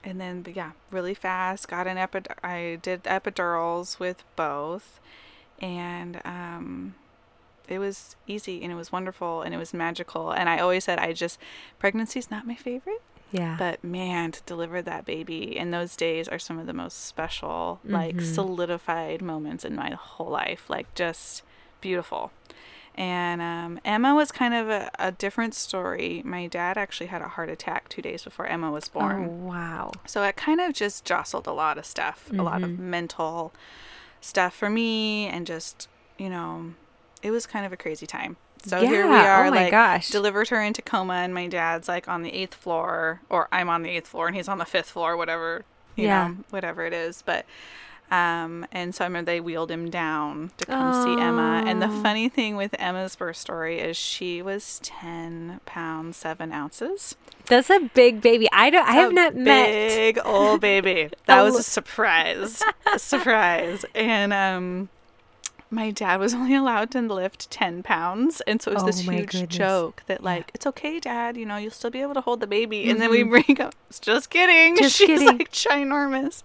[0.03, 1.67] and then yeah, really fast.
[1.67, 2.27] Got an epid.
[2.43, 4.99] I did epidurals with both,
[5.59, 6.95] and um,
[7.67, 10.31] it was easy and it was wonderful and it was magical.
[10.31, 11.39] And I always said I just
[11.79, 13.01] pregnancy's not my favorite.
[13.33, 13.55] Yeah.
[13.59, 17.79] But man, to deliver that baby in those days are some of the most special,
[17.83, 18.21] like Mhm.
[18.21, 20.69] solidified moments in my whole life.
[20.69, 21.41] Like just
[21.81, 22.31] beautiful.
[22.95, 26.21] And um, Emma was kind of a, a different story.
[26.23, 29.25] My dad actually had a heart attack two days before Emma was born.
[29.41, 29.91] Oh, wow.
[30.05, 32.77] So it kind of just jostled a lot of stuff, a lot of Mhm.
[32.77, 33.51] mental
[34.21, 35.87] stuff for me, and just,
[36.19, 36.75] you know,
[37.23, 38.37] it was kind of a crazy time.
[38.65, 40.09] So here we are, Oh my like, gosh.
[40.09, 43.83] delivered her in Tacoma, and my dad's like on the eighth floor, or I'm on
[43.83, 46.27] the eighth floor, and he's on the fifth floor, whatever, you Yeah.
[46.29, 47.21] know, whatever it is.
[47.21, 47.45] But,
[48.09, 51.61] um, and so I remember they wheeled him down to come see Emma.
[51.65, 52.01] And the Oh.
[52.03, 57.15] funny thing with Emma's birth story is she was 10 pounds, 7 ounces.
[57.47, 58.47] That's a big baby.
[58.53, 58.87] I don't.
[58.87, 59.71] I have not met.
[59.71, 61.09] big old baby.
[61.25, 62.63] That was a surprise.
[62.91, 63.83] a surprise.
[63.95, 64.89] And um
[65.73, 68.99] my dad was only allowed to lift 10 pounds and so it was Oh this
[68.99, 69.55] huge goodness.
[69.55, 72.47] joke that like it's okay dad you know you'll still be able to hold the
[72.47, 74.83] baby and then we bring up just kidding Mm-hmm.
[74.83, 75.27] Just she's kidding.
[75.37, 76.43] like ginormous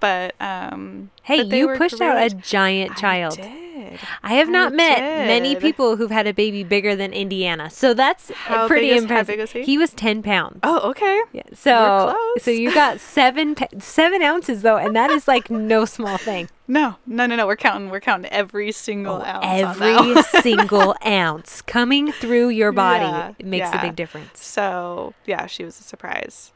[0.00, 3.38] but um Hey, but you pushed out a giant child.
[3.38, 3.98] I did.
[4.22, 7.94] I have not I met many people who've had a baby bigger than Indiana, so
[7.94, 9.26] that's How pretty is- how impressive.
[9.28, 9.78] big was he?
[9.78, 10.60] was ten pounds.
[10.62, 15.50] oh okay Yeah, so so you got seven seven ounces though, and that is like
[15.50, 16.48] no small thing.
[16.68, 22.12] no no no no we're counting we're counting every single ounce Every single ounce coming
[22.12, 24.44] through your body Yeah, makes a big difference.
[24.44, 26.52] So yeah, she was a surprise.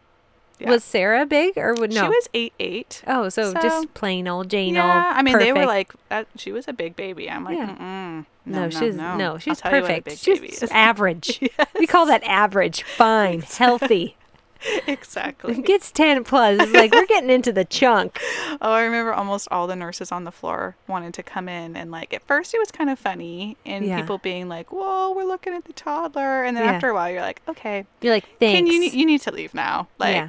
[0.59, 0.71] Yeah.
[0.71, 2.03] Was Sarah big or would no?
[2.03, 3.03] She was eight eight.
[3.07, 4.75] oh, so, so- just plain old Jane.
[4.75, 7.29] Yeah, old I mean they were like that, she was a big baby.
[7.31, 8.23] I'm like, Yeah.
[8.45, 10.05] No, no, she's no, no, she's tell you what a perfect.
[10.07, 10.71] big She's baby just is.
[10.73, 11.41] average.
[11.79, 14.17] We call that average, fine, healthy.
[14.87, 15.55] exactly.
[15.59, 16.61] It gets ten plus.
[16.61, 18.19] It's like we're getting into the chunk.
[18.61, 21.91] Oh, I remember almost all the nurses on the floor wanted to come in, and
[21.91, 23.99] like at first it was kind of funny, and Yeah.
[24.01, 26.73] people being like, "Whoa, we're looking at the toddler," and then Yeah.
[26.73, 28.57] after a while you're like, "Okay, You're like, thanks.
[28.59, 30.15] can you you need to leave now?" Like.
[30.17, 30.29] Yeah.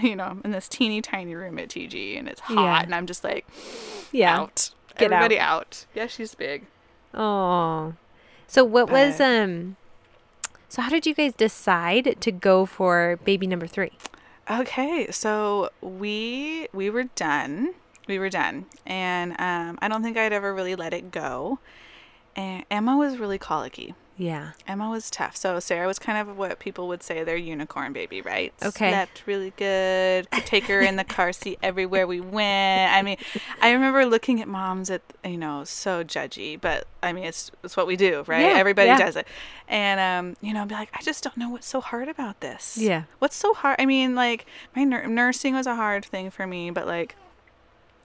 [0.00, 3.04] You know, I'm in this teeny tiny room at TG, and it's hot, and I'm
[3.04, 3.46] just like,
[4.10, 4.34] yeah.
[4.40, 4.70] out.
[4.96, 5.12] Get.
[5.12, 5.84] Everybody out.
[5.94, 6.64] Yeah, she's big.
[7.12, 7.92] Oh.
[8.46, 9.76] So what was um
[10.68, 13.90] so how did you guys decide to go for baby number 3?
[14.48, 17.74] Okay, so we we were done.
[18.06, 21.58] We were done, and um, I don't think I'd ever really let it go.
[22.36, 23.94] And Emma was really colicky.
[24.18, 24.52] Yeah.
[24.66, 25.36] Emma was tough.
[25.36, 28.52] So Sarah was kind of what people would say their unicorn baby, right?
[28.62, 28.90] Okay.
[28.90, 30.30] Slept really good.
[30.30, 32.92] Could take her in the car seat everywhere we went.
[32.94, 33.18] I mean,
[33.60, 37.76] I remember looking at moms at you know so judgy, but I mean it's it's
[37.76, 38.40] what we do, right?
[38.40, 38.98] Yeah, Everybody yeah.
[38.98, 39.26] does it,
[39.68, 42.40] and um, you know, I'd be like, I just don't know what's so hard about
[42.40, 42.78] this.
[42.78, 43.04] Yeah.
[43.18, 43.76] What's so hard?
[43.78, 47.16] I mean, like my nur- nursing was a hard thing for me, but like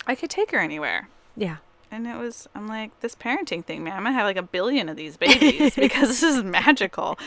[0.06, 1.08] I could take her anywhere.
[1.38, 1.58] Yeah.
[1.94, 4.88] And it was, I'm like, this parenting thing, man, I'm to have like a billion
[4.88, 7.20] of these babies because this is magical.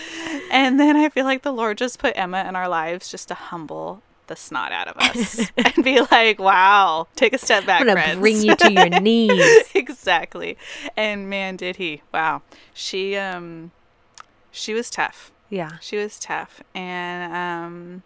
[0.51, 3.35] And then I feel like the Lord just put Emma in our lives just to
[3.35, 7.93] humble the snot out of us and be like, wow, take a step back, I'm
[7.93, 8.19] friends.
[8.19, 9.71] bring you to your knees.
[9.75, 10.57] exactly.
[10.97, 12.01] And man, did he.
[12.13, 12.41] Wow.
[12.73, 13.71] She, um,
[14.51, 15.31] she was tough.
[15.51, 15.73] Yeah.
[15.83, 16.63] She was tough.
[16.75, 18.03] And, um,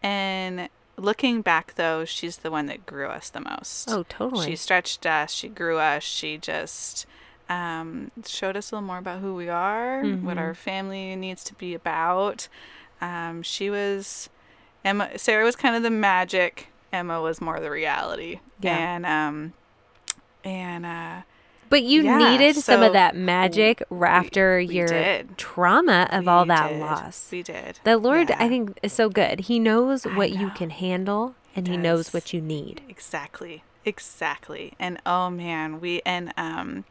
[0.00, 3.88] and looking back though, she's the one that grew us the most.
[3.90, 4.46] Oh, totally.
[4.50, 5.32] She stretched us.
[5.32, 6.02] She grew us.
[6.02, 7.06] She just
[7.48, 10.40] um, showed us a little more about who we are, what Mhm.
[10.40, 12.48] our family needs to be about.
[13.00, 14.28] Um, she was
[14.84, 15.16] Emma.
[15.18, 18.40] Sarah was kind of the magic Emma was more the reality.
[18.60, 18.76] Yeah.
[18.76, 19.52] And um
[20.44, 21.22] and uh
[21.70, 25.36] But you Yeah, needed some of that magic after we your did.
[25.38, 26.80] trauma of all that did.
[26.80, 27.28] loss.
[27.30, 27.78] We did.
[27.84, 29.40] The Lord, I think, is so good.
[29.40, 32.82] He knows I what you can handle and he knows what you need.
[32.88, 33.64] Exactly.
[33.84, 34.74] Exactly.
[34.78, 36.84] And oh man, we and um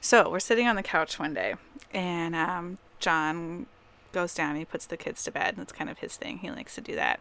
[0.00, 1.54] so we're sitting on the couch one day
[1.92, 3.66] and um John
[4.12, 5.54] goes down, he puts the kids to bed.
[5.56, 6.38] That's kind of his thing.
[6.38, 7.20] He likes to do that.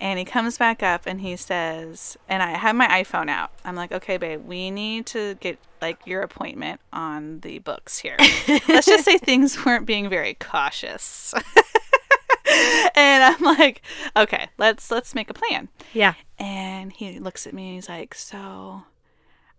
[0.00, 3.52] And he comes back up and he says, and I have my iPhone out.
[3.64, 8.16] I'm like, okay, babe, we need to get like your appointment on the books here.
[8.68, 11.34] Let's just say things weren't being very cautious.
[12.94, 13.82] and I'm like,
[14.16, 15.68] okay, let's let's make a plan.
[15.92, 16.14] Yeah.
[16.38, 18.82] And he looks at me and he's like, So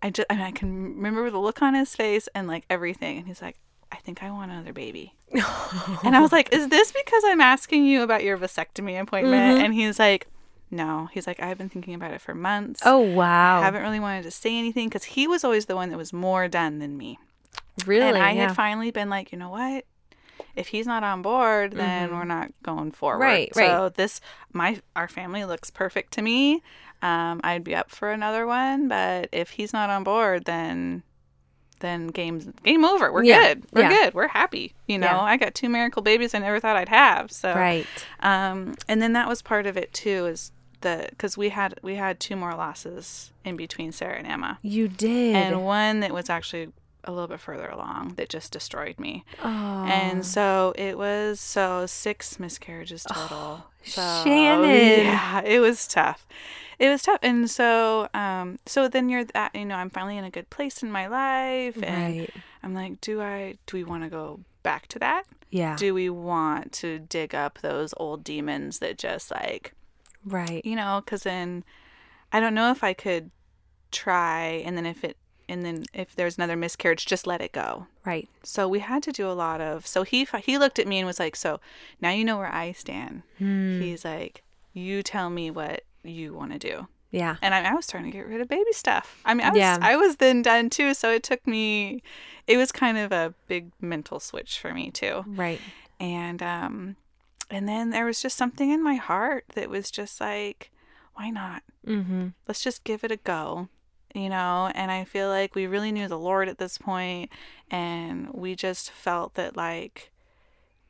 [0.01, 3.17] I just, I, mean, I can remember the look on his face and like everything.
[3.17, 3.57] And he's like,
[3.91, 5.13] I think I want another baby.
[5.31, 9.57] and I was like, Is this because I'm asking you about your vasectomy appointment?
[9.57, 9.65] Mm-hmm.
[9.65, 10.27] And he's like,
[10.69, 11.09] No.
[11.11, 12.81] He's like, I've been thinking about it for months.
[12.85, 13.59] Oh, wow.
[13.59, 16.13] I haven't really wanted to say anything because he was always the one that was
[16.13, 17.19] more done than me.
[17.85, 18.07] really?
[18.07, 18.47] and I yeah.
[18.47, 19.85] had finally been like, you know what?
[20.55, 23.23] If he's not on board, then we're not going forward.
[23.23, 23.59] Mm-hmm.
[23.59, 24.19] Right, So this
[24.51, 26.61] my our family looks perfect to me.
[27.01, 31.03] Um, I'd be up for another one, but if he's not on board, then
[31.81, 33.11] then game's game over.
[33.11, 33.65] We're Yeah, good.
[33.73, 33.89] We're yeah.
[33.89, 34.13] good.
[34.13, 34.73] We're happy.
[34.87, 35.21] You know, Yeah.
[35.21, 37.31] I got two miracle babies I never thought I'd have.
[37.31, 37.85] So right.
[38.21, 41.95] um, and then that was part of it too, is the because we had we
[41.95, 45.35] had two more losses in between Sarah and Emma, You did.
[45.35, 46.69] and one that was actually
[47.03, 49.25] a little bit further along that just destroyed me.
[49.43, 49.85] oh.
[49.85, 53.65] And so it was so six miscarriages total.
[53.83, 55.05] so, Shannon.
[55.05, 56.25] Yeah, it was tough.
[56.79, 57.19] It was tough.
[57.21, 60.81] And so um so then you're that you know, I'm finally in a good place
[60.83, 62.33] in my life and right.
[62.63, 65.23] I'm like, do I do we want to go back to that?
[65.49, 65.75] Yeah.
[65.75, 69.73] Do we want to dig up those old demons that just like,
[70.25, 70.65] right.
[70.65, 71.63] you know, cuz then
[72.31, 73.31] I don't know if I could
[73.91, 75.17] try and then if it
[75.51, 78.27] and then if there's another miscarriage just let it go Right.
[78.43, 79.85] so we had to do a lot of.
[79.85, 81.59] So he he looked at me and was like, "So
[82.01, 83.79] now you know where I stand." Hmm.
[83.81, 84.41] He's like,
[84.73, 87.35] "You tell me what you want to do." Yeah.
[87.41, 89.21] And I, I was trying to get rid of baby stuff.
[89.25, 89.77] I mean, I was, Yeah.
[89.81, 90.93] I was then done too.
[90.93, 92.01] So it took me.
[92.47, 95.23] It was kind of a big mental switch for me too.
[95.27, 95.59] Right.
[95.99, 96.95] And um,
[97.49, 100.71] and then there was just something in my heart that was just like,
[101.15, 101.61] why not?
[101.85, 102.27] Mm-hmm.
[102.47, 103.67] let's just give it a go
[104.15, 107.29] you know and i feel like we really knew the lord at this point
[107.69, 110.11] and we just felt that like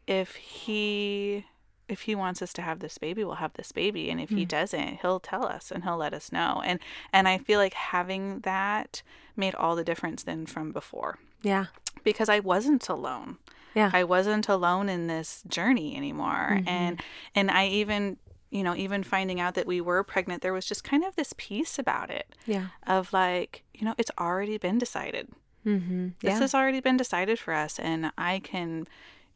[0.08, 1.46] if he
[1.88, 4.46] if he wants us to have this baby we'll have this baby and if he
[4.46, 4.48] mm.
[4.48, 6.80] doesn't he'll tell us and he'll let us know and
[7.14, 9.02] and i feel like having that
[9.36, 11.66] made all the difference then from before Yeah.
[12.04, 13.38] because i wasn't alone
[13.74, 13.90] Yeah.
[13.94, 16.50] I wasn't alone in this journey anymore.
[16.52, 16.68] Mm-hmm.
[16.68, 17.02] And
[17.34, 18.18] and I even,
[18.52, 21.34] you know, even finding out that we were pregnant, there was just kind of this
[21.38, 22.68] peace about it Yeah.
[22.86, 25.30] of like, you know, it's already been decided.
[25.66, 26.10] Mm-hmm.
[26.22, 26.40] This Yeah.
[26.40, 28.88] has already been decided for us and I can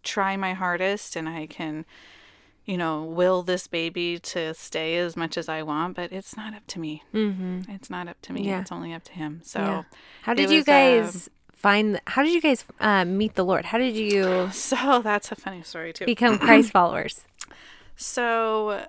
[0.04, 1.86] try my hardest and I can
[2.68, 6.56] you know, will this baby to stay as much as I want, but it's not
[6.56, 7.04] up to me.
[7.14, 7.62] mm-hmm.
[7.70, 8.42] It's not up to me.
[8.48, 8.62] Yeah.
[8.62, 9.42] It's only up to him.
[9.44, 9.84] So yeah.
[10.24, 12.02] How did you was, uh, guys find?
[12.08, 13.66] How did you guys uh, meet the Lord?
[13.66, 16.06] How did you so that's a funny story too.
[16.06, 17.22] become Christ followers?
[17.98, 18.86] So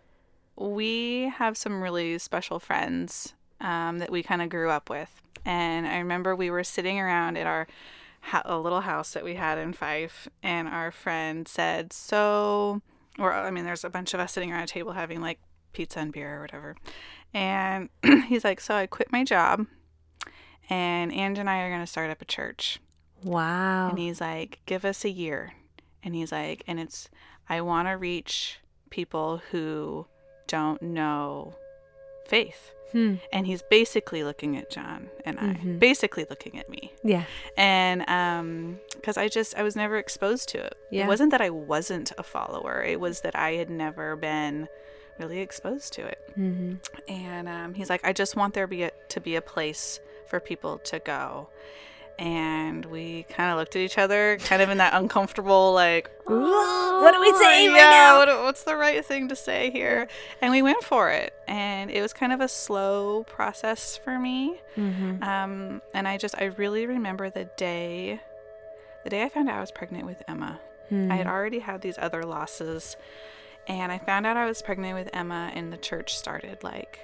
[0.56, 5.86] we have some really special friends um, that we kind of grew up with, and
[5.86, 7.66] I remember we were sitting around at our
[8.20, 12.82] ha- a little house that we had in Fife, and our friend said, "So,"
[13.18, 15.38] or I mean, there's a bunch of us sitting around a table having like
[15.72, 16.76] pizza and beer or whatever,
[17.34, 17.88] and
[18.26, 19.66] he's like, "So I quit my job."
[20.68, 22.80] And Ange and I are going to start up a church.
[23.22, 23.90] Wow.
[23.90, 25.54] And he's like, give us a year.
[26.02, 27.08] And he's like, and it's,
[27.48, 30.06] I want to reach people who
[30.46, 31.54] don't know
[32.24, 32.72] faith.
[32.92, 33.16] Hmm.
[33.32, 35.78] And he's basically looking at John and I, Mhm.
[35.78, 36.92] basically looking at me.
[37.02, 37.24] Yeah.
[37.56, 40.74] And um, because I just, I was never exposed to it.
[40.90, 41.04] Yeah.
[41.04, 44.68] It wasn't that I wasn't a follower, it was that I had never been
[45.18, 46.20] really exposed to it.
[46.38, 46.74] Mm-hmm.
[47.08, 50.38] And um, he's like, I just want there be a, to be a place for
[50.40, 51.48] people to go.
[52.18, 57.12] And we kind of looked at each other, kind of in that uncomfortable, like, What
[57.12, 58.18] do we say right yeah, now?
[58.18, 60.08] What, what's the right thing to say here?
[60.40, 61.34] And we went for it.
[61.46, 64.60] And it was kind of a slow process for me.
[64.76, 65.22] Mm-hmm.
[65.22, 68.20] Um, and I just, I really remember the day,
[69.04, 70.58] the day I found out I was pregnant with Emma.
[70.88, 71.10] Hmm.
[71.10, 72.96] I had already had these other losses,
[73.66, 77.00] and I found out I was pregnant with Emma, and the church started like,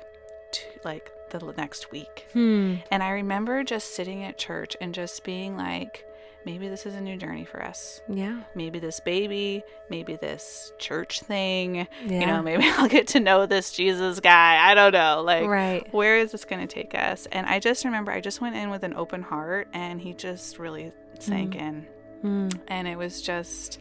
[0.85, 2.27] like the next week.
[2.33, 2.77] Hmm.
[2.91, 6.07] And I remember just sitting at church and just being like,
[6.45, 8.01] maybe this is a new journey for us.
[8.09, 8.41] Yeah.
[8.55, 12.21] Maybe this baby, maybe this church thing, Yeah.
[12.21, 14.59] you know, maybe I'll get to know this Jesus guy.
[14.71, 15.23] I don't know.
[15.23, 15.93] Like, right.
[15.93, 17.27] where is this going to take us?
[17.33, 20.59] And I just remember I just went in with an open heart and he just
[20.59, 21.87] really sank in.
[22.25, 22.59] Mm.
[22.69, 23.79] And it was just,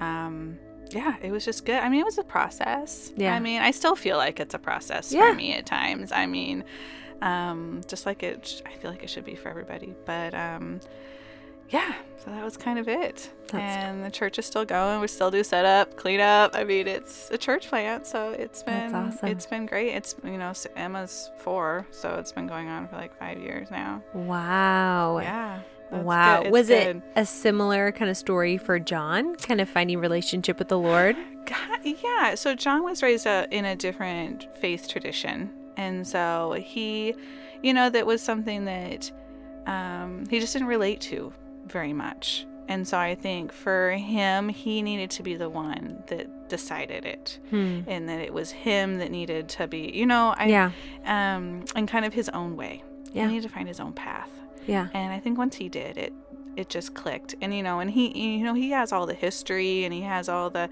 [0.00, 0.58] um,
[0.90, 1.76] yeah, it was just good.
[1.80, 3.12] I mean, it was a process.
[3.16, 3.34] Yeah.
[3.34, 5.30] I mean, I still feel like it's a process Yeah.
[5.30, 6.12] for me at times.
[6.12, 6.64] I mean,
[7.22, 9.94] um, just like it, sh- I feel like it should be for everybody.
[10.06, 10.80] But, um,
[11.68, 13.30] yeah, so that was kind of it.
[13.48, 15.00] That's- and the church is still going.
[15.00, 16.56] We still do setup, clean up.
[16.56, 19.28] I mean, it's a church plant, so it's been awesome.
[19.28, 19.90] it's been great.
[19.94, 24.02] It's you know Emma's four, so it's been going on for like five years now.
[24.14, 25.18] Wow.
[25.20, 25.60] Yeah.
[25.90, 26.44] That's Wow.
[26.50, 26.96] Was good.
[26.98, 31.16] it a similar kind of story for John, kind of finding relationship with the Lord?
[31.46, 32.34] God, yeah.
[32.34, 37.14] So John was raised uh, in a different faith tradition, and so he,
[37.62, 39.10] you know, that was something that
[39.66, 41.32] um, he just didn't relate to
[41.66, 42.46] very much.
[42.68, 47.38] And so I think for him, he needed to be the one that decided it,
[47.50, 47.80] Hmm.
[47.88, 50.70] and that it was him that needed to be, you know, I, Yeah.
[51.04, 52.84] um, in kind of his own way.
[53.12, 53.22] Yeah.
[53.26, 54.30] He needed to find his own path.
[54.66, 54.88] Yeah.
[54.94, 56.12] And I think once he did, it
[56.56, 57.34] it just clicked.
[57.40, 60.28] And you know, and he you know he has all the history and he has
[60.28, 60.68] all the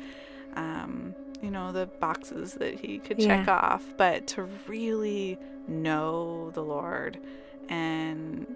[0.55, 3.55] um, you know the boxes that he could check Yeah.
[3.57, 3.85] off.
[3.97, 7.19] But to really know the Lord
[7.69, 8.47] and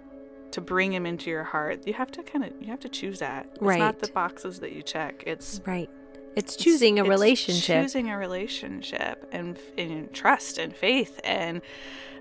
[0.51, 3.19] to bring him into your heart, you have to kind of you have to choose
[3.19, 3.47] that.
[3.53, 3.79] It's Right.
[3.79, 5.23] not the boxes that you check.
[5.25, 5.89] It's Right.
[6.35, 7.83] It's choosing a it's relationship.
[7.83, 11.61] choosing a relationship and, and trust and faith and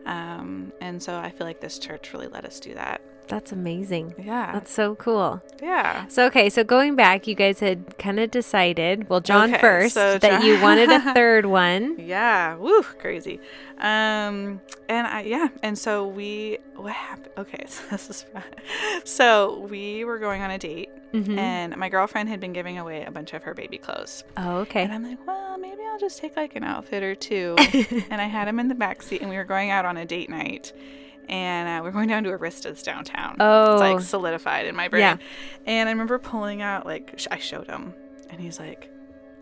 [0.06, 3.00] um and so I feel like this church really let us do that.
[3.28, 4.14] That's amazing.
[4.18, 4.52] Yeah.
[4.52, 5.40] That's so cool.
[5.62, 6.06] yeah.
[6.08, 9.94] So okay, so going back, you guys had kind of decided, well, John Okay, first,
[9.94, 11.96] so that John- you wanted a third one.
[11.98, 13.40] Yeah, woo, crazy.
[13.78, 17.30] Um, and I yeah, and so we what happened?
[17.38, 18.42] Okay, so this is fun.
[19.04, 21.38] So we were going on a date, Mhm.
[21.38, 24.82] and my girlfriend had been giving away a bunch of her baby clothes, Oh, okay.
[24.82, 27.56] and I'm like, well, maybe I'll just take like an outfit or two.
[28.10, 30.04] and I had him in the back seat, and we were going out on a
[30.04, 30.72] date night.
[31.28, 33.36] And uh, we're going down to Arista's downtown.
[33.40, 33.72] Oh.
[33.72, 35.00] It's like solidified in my brain.
[35.02, 35.16] Yeah.
[35.66, 37.94] And I remember pulling out, like, sh- I showed him,
[38.28, 38.90] and he's like,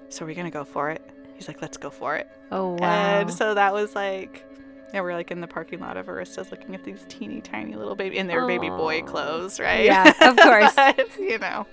[0.09, 1.03] So are we going to go for it?
[1.35, 2.29] He's like, Let's go for it.
[2.53, 3.21] oh, wow.
[3.21, 4.45] And so that was like,
[4.93, 7.95] yeah, we're like in the parking lot of Arista's looking at these teeny tiny little
[7.95, 9.85] baby, in their baby boy clothes, right?
[9.85, 10.75] Yeah, of course.
[10.75, 11.67] But, you know,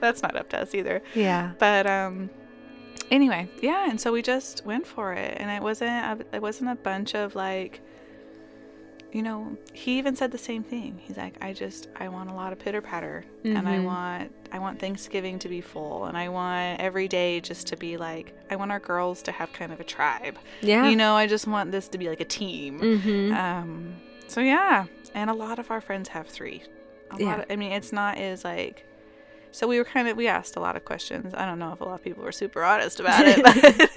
[0.00, 1.02] that's not up to us either.
[1.14, 1.50] yeah.
[1.58, 2.30] But um,
[3.10, 6.70] anyway, yeah, and so we just went for it, and it wasn't a, it wasn't
[6.70, 7.80] a bunch of like.
[9.12, 11.00] You know, he even said the same thing.
[11.02, 13.84] He's like, I just, I want a lot of pitter patter, and I Mhm.
[13.84, 17.96] want, I want Thanksgiving to be full, and I want every day just to be
[17.96, 20.38] like, I want our girls to have kind of a tribe.
[20.60, 20.88] Yeah.
[20.88, 22.78] You know, I just want this to be like a team.
[22.78, 23.32] mm-hmm.
[23.34, 23.96] Um,
[24.28, 26.62] so yeah, and a lot of our friends have three.
[27.10, 27.26] A Yeah.
[27.26, 28.86] lot of, I mean, it's not as like.
[29.52, 31.34] So we were kind of we asked a lot of questions.
[31.34, 33.90] I don't know if a lot of people were super honest about it.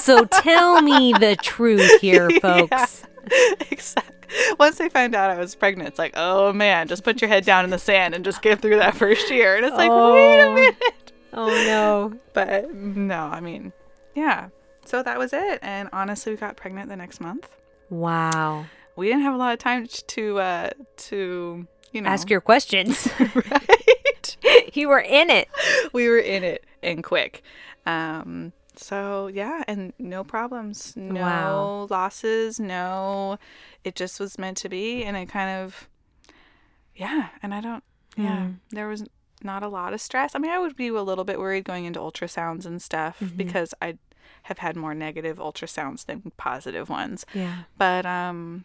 [0.02, 3.04] So tell me the truth here, folks.
[3.30, 4.14] Yeah, exactly.
[4.58, 7.44] Once they found out I was pregnant, it's like, oh man, just put your head
[7.44, 9.56] down in the sand and just get through that first year.
[9.56, 10.54] And it's like, wait a Oh.
[10.54, 11.12] minute.
[11.32, 12.18] Oh no.
[12.32, 13.72] But no, I mean,
[14.14, 14.48] yeah.
[14.84, 15.58] So that was it.
[15.60, 17.48] And honestly, we got pregnant the next month.
[17.90, 18.66] Wow.
[18.96, 20.70] We didn't have a lot of time to uh
[21.08, 23.08] to you know Ask your questions.
[23.34, 24.36] right.
[24.74, 25.48] you were in it.
[25.92, 27.42] we were in it and quick.
[27.86, 31.86] Um, so yeah, and no problems, no Wow.
[31.90, 33.38] losses, no.
[33.84, 35.88] It just was meant to be, and it kind of,
[36.94, 37.28] yeah.
[37.42, 37.84] And I don't,
[38.16, 38.38] yeah.
[38.38, 38.54] Mm.
[38.70, 39.04] There was
[39.42, 40.34] not a lot of stress.
[40.34, 43.36] I mean, I would be a little bit worried going into ultrasounds and stuff Mhm.
[43.36, 43.98] because I
[44.44, 47.24] have had more negative ultrasounds than positive ones.
[47.34, 47.62] Yeah.
[47.76, 48.64] But um,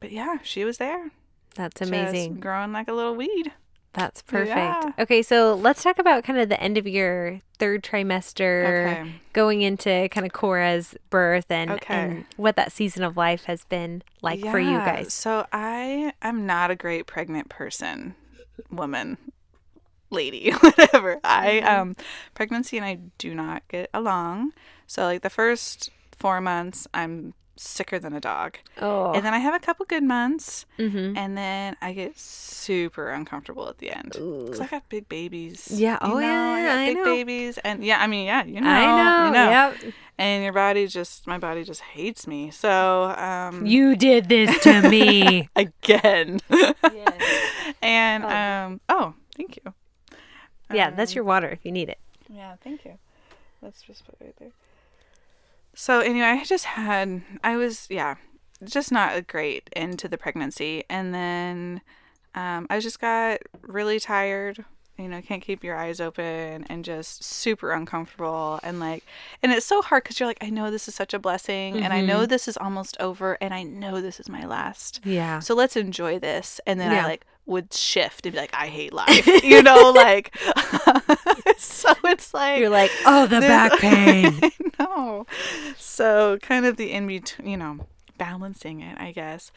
[0.00, 1.10] but yeah, she was there,
[1.54, 2.40] That's amazing.
[2.40, 3.52] growing like a little weed.
[3.96, 4.48] That's perfect.
[4.48, 4.92] Yeah.
[4.98, 9.12] Okay, so let's talk about kind of the end of your third trimester, Okay.
[9.32, 11.94] going into kind of Cora's birth and, Okay.
[11.94, 15.14] and what that season of life has been like for you guys.
[15.14, 18.14] So I am not a great pregnant person,
[18.70, 19.16] woman,
[20.10, 21.18] lady, whatever.
[21.24, 21.66] I Mhm.
[21.80, 21.96] um
[22.34, 24.52] pregnancy and I do not get along.
[24.86, 28.58] So like the first 4 months I'm sicker than a dog.
[28.80, 29.12] Oh.
[29.12, 31.16] And then I have a couple good months mm-hmm.
[31.16, 34.12] and then I get super uncomfortable at the end.
[34.12, 35.68] Cuz I got big babies.
[35.70, 37.04] Yeah, oh, yeah, know, I yeah, I big know.
[37.04, 38.68] babies and yeah, I mean, yeah, you know.
[38.68, 39.26] I know.
[39.26, 39.50] You know.
[39.50, 39.94] Yep.
[40.18, 42.50] And your body just my body just hates me.
[42.50, 45.48] So, um You did this to me.
[45.56, 46.40] again.
[47.82, 48.28] and Oh.
[48.28, 49.74] um oh, thank you.
[50.72, 51.98] yeah, that's Um, your water if you need it.
[52.28, 52.98] Yeah, thank you.
[53.62, 54.52] Let's just put it right there.
[55.78, 58.16] So anyway, I just had I was yeah,
[58.64, 61.82] just not a great into the pregnancy and then
[62.34, 64.64] um, I just got really tired
[64.98, 68.58] you know, can't keep your eyes open and just super uncomfortable.
[68.62, 69.04] And like,
[69.42, 71.92] and it's so hard because you're like, I know this is such a blessing and
[71.92, 72.30] I know Mm-hmm.
[72.30, 75.00] this is almost over and I know this is my last.
[75.04, 75.40] Yeah.
[75.40, 76.62] So let's enjoy this.
[76.66, 80.36] And then I like would shift and be like, I hate life, you know, like,
[81.58, 84.40] so it's like, You're like, oh, the back pain.
[84.78, 85.26] no.
[85.76, 87.86] So kind of the in between, you know,
[88.18, 89.52] balancing it, I guess.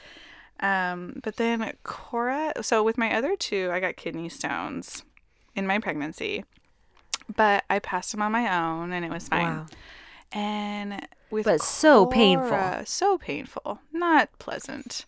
[0.59, 5.03] Um, but then Cora, so with my other two, I got kidney stones
[5.55, 6.43] in my pregnancy,
[7.35, 9.45] but I passed them on my own and it was fine.
[9.45, 9.65] Wow.
[10.31, 12.81] And with But so painful.
[12.85, 15.05] So painful, not pleasant.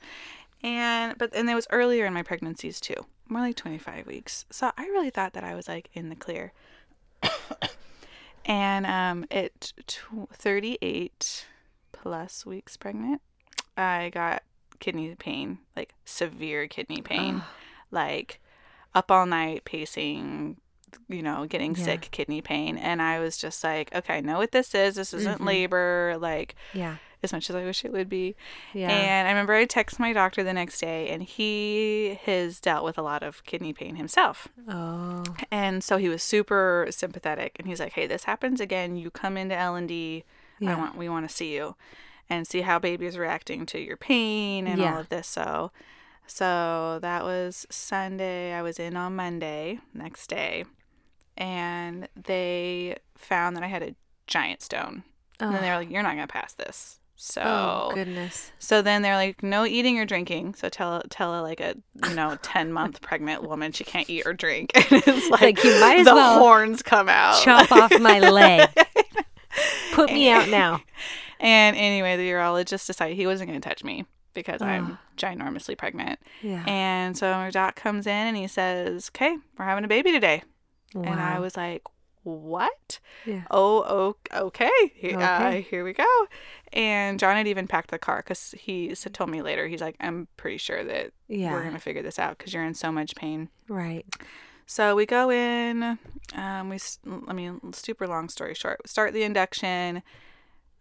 [0.63, 4.45] And but and it was earlier in my pregnancies too, more like 25 weeks.
[4.51, 6.53] So I really thought that I was like in the clear.
[8.45, 11.45] and um, at tw 38
[11.91, 13.21] plus weeks pregnant,
[13.77, 14.43] I got
[14.79, 17.43] kidney pain, like severe kidney pain,
[17.91, 18.39] like
[18.93, 20.57] up all night pacing,
[21.07, 21.85] you know, getting Yeah.
[21.85, 22.77] sick kidney pain.
[22.77, 24.95] And I was just like, okay, I know what this is.
[24.95, 25.45] This isn't Mhm.
[25.45, 26.97] labor, like Yeah.
[27.23, 28.35] As much as I wish it would be.
[28.73, 28.89] Yeah.
[28.89, 32.97] And I remember I texted my doctor the next day, and he has dealt with
[32.97, 34.47] a lot of kidney pain himself.
[34.67, 35.23] oh.
[35.51, 38.95] And so he was super sympathetic, and he's like, "Hey, this happens again.
[38.95, 40.23] You come into L and D.
[40.65, 41.75] I want we want to see you,
[42.29, 44.93] and see how baby is reacting to your pain and Yeah.
[44.93, 45.71] all of this." So,
[46.27, 48.53] so that was Sunday.
[48.53, 50.65] I was in on Monday next day,
[51.37, 53.95] and they found that I had a
[54.27, 55.03] giant stone.
[55.39, 58.51] And then they were like, "You're not gonna pass this." Oh, so oh goodness.
[58.57, 60.55] so then they're like, no eating or drinking.
[60.55, 61.75] So tell tell a, like a
[62.07, 64.71] you know ten month pregnant woman she can't eat or drink.
[64.91, 67.41] And it's like, like, you might as the well horns come out.
[67.43, 68.69] Chop off my leg.
[69.93, 70.81] Put me out now.
[71.39, 76.19] And anyway, the urologist decided he wasn't going to touch me because I'm ginormously pregnant.
[76.41, 76.63] Yeah.
[76.67, 80.43] And so my doc comes in and he says, "Okay, we're having a baby today."
[80.93, 81.83] And I was like,
[82.23, 83.43] "What?" Yeah.
[83.51, 86.07] oh, oh okay, He- uh, here we go.
[86.73, 90.27] And John had even packed the car because he told me later, he's like, I'm
[90.37, 91.51] pretty sure that Yeah.
[91.51, 93.49] we're going to figure this out because you're in so much pain.
[93.67, 94.05] Right.
[94.65, 95.97] So we go in,
[96.33, 96.77] um, we,
[97.27, 100.01] I mean, super long story short, we start the induction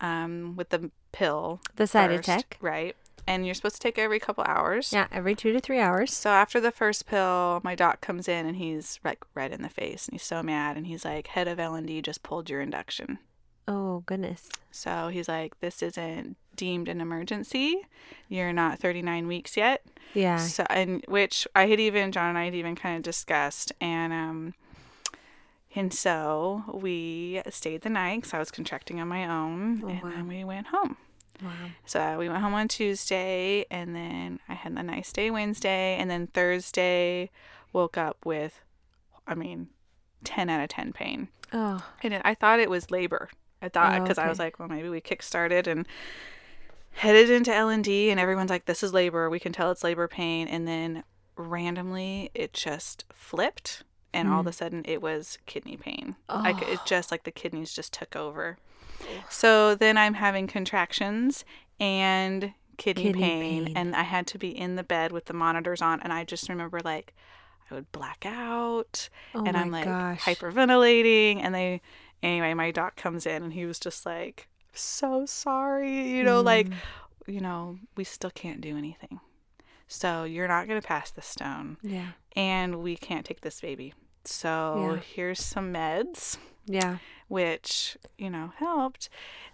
[0.00, 1.60] um, with the pill.
[1.74, 2.56] The side first, attack.
[2.60, 2.94] Right.
[3.26, 4.92] And you're supposed to take every couple hours.
[4.92, 5.06] Yeah.
[5.12, 6.12] Every two to three hours.
[6.12, 9.68] So after the first pill, my doc comes in and he's like red in the
[9.68, 13.18] face and he's so mad and he's like, head of L&D just pulled your induction.
[13.68, 14.48] Oh goodness.
[14.70, 17.82] So he's like, this isn't deemed an emergency.
[18.28, 19.84] You're not 39 weeks yet.
[20.12, 20.38] Yeah.
[20.38, 23.72] So, and which I had even, John and I had even kind of discussed.
[23.80, 24.54] And, um,
[25.74, 29.82] and so we stayed the night because I was contracting on my own.
[29.84, 30.10] Oh, and wow.
[30.10, 30.96] then we went home.
[31.42, 31.50] Wow.
[31.86, 33.64] So we went home on Tuesday.
[33.70, 35.96] And then I had a nice day Wednesday.
[35.98, 37.30] And then Thursday,
[37.72, 38.60] woke up with,
[39.26, 39.68] I mean,
[40.24, 41.28] 10 out of 10 pain.
[41.52, 41.84] Oh.
[42.02, 43.30] And it, I thought it was labor.
[43.62, 45.86] I thought Oh, because I was like, well, maybe we kickstarted and
[46.92, 49.28] headed into L and D, and everyone's like, this is labor.
[49.28, 51.04] We can tell it's labor pain, and then
[51.36, 54.50] randomly it just flipped, and all of hmm.
[54.50, 56.16] a sudden it was kidney pain.
[56.28, 56.84] Like it Oh.
[56.86, 58.58] just like the kidneys just took over.
[59.28, 61.44] So then I'm having contractions
[61.78, 63.76] and kidney, Kidney pain, pain.
[63.76, 66.48] and I had to be in the bed with the monitors on, and I just
[66.48, 67.14] remember like
[67.70, 70.22] I would black out Oh and I'm like gosh.
[70.24, 71.80] hyperventilating and they
[72.22, 76.68] anyway my doc comes in and he was just like so sorry you know like
[76.68, 76.74] Mm.
[77.26, 79.20] you know we still can't do anything
[79.88, 82.08] so you're not going to pass the stone Yeah.
[82.36, 83.94] and we can't take this baby
[84.24, 85.00] so Yeah.
[85.14, 86.36] here's some meds
[86.72, 86.98] Yeah.
[87.28, 89.08] which you know helped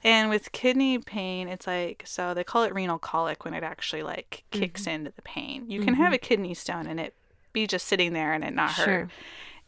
[0.05, 4.03] and with kidney pain it's like so they call it renal colic when it actually
[4.03, 4.91] like kicks Mm-hmm.
[4.91, 7.15] into the pain you can have a kidney stone and it
[7.53, 9.09] be just sitting there and it not hurt Sure.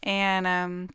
[0.03, 0.89] and um,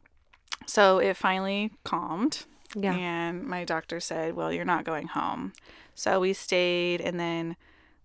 [0.67, 2.45] so it finally calmed.
[2.75, 2.95] Yeah.
[2.95, 5.53] And my doctor said, Well, you're not going home.
[5.95, 7.57] So we stayed, and then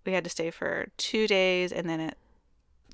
[0.06, 1.72] we had to stay for two days.
[1.72, 2.18] And then at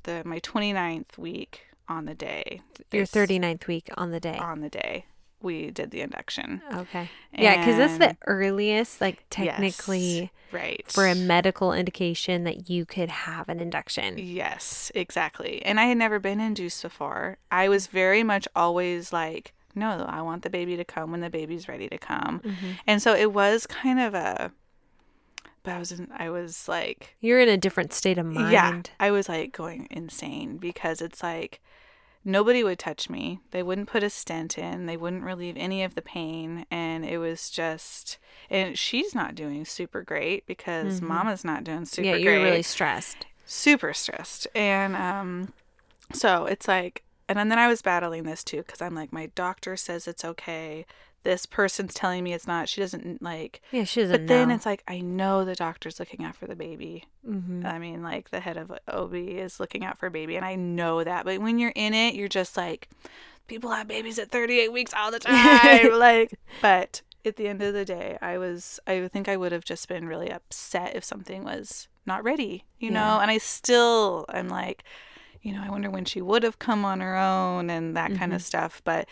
[0.03, 4.37] the my 29th week on the day, Your is- 39th week on the day.
[4.37, 5.05] on the day,
[5.41, 6.61] we did the induction.
[6.73, 7.09] Okay.
[7.33, 10.83] Yeah, because that's the earliest, like Yes, technically, right.
[10.87, 14.17] for a medical indication that you could have an induction.
[14.17, 15.63] Yes, exactly.
[15.65, 17.37] And I had never been induced before.
[17.51, 21.29] I was very much always like, no, I want the baby to come when the
[21.29, 22.39] baby's ready to come.
[22.39, 22.71] Mm-hmm.
[22.87, 24.51] And so it was kind of a
[25.63, 28.51] but I was in, I was like You're in a different state of mind.
[28.53, 31.59] yeah, I was like going insane because it's like
[32.25, 33.39] nobody would touch me.
[33.51, 34.87] They wouldn't put a stent in.
[34.87, 38.17] They wouldn't relieve any of the pain and it was just
[38.49, 42.15] and she's not doing super great because mama's not doing super Mm-hmm.
[42.19, 43.25] Yeah, you're great really stressed.
[43.45, 45.53] super stressed and um
[46.13, 49.75] so it's like and then I was battling this too because I'm like, my doctor
[49.75, 50.85] says it's okay.
[51.25, 52.69] This person's telling me it's not.
[52.69, 53.61] She doesn't like.
[53.71, 56.55] Yeah, she doesn't But then it's like I know the doctor's looking out for the
[56.55, 57.03] baby.
[57.27, 57.65] Mhm.
[57.65, 61.03] I mean, like the head of OB is looking out for baby, and I know
[61.03, 61.25] that.
[61.25, 62.87] But when you're in it, you're just like,
[63.47, 65.91] people have babies at 38 weeks all the time.
[65.99, 69.65] like, but at the end of the day, I was, I think I would have
[69.65, 72.99] just been really upset if something was not ready, you know?
[72.99, 73.21] Yeah.
[73.23, 74.83] And I still, I'm like,
[75.41, 78.31] you know, I wonder when she would have come on her own and that kind
[78.31, 78.81] of stuff.
[78.85, 79.07] But,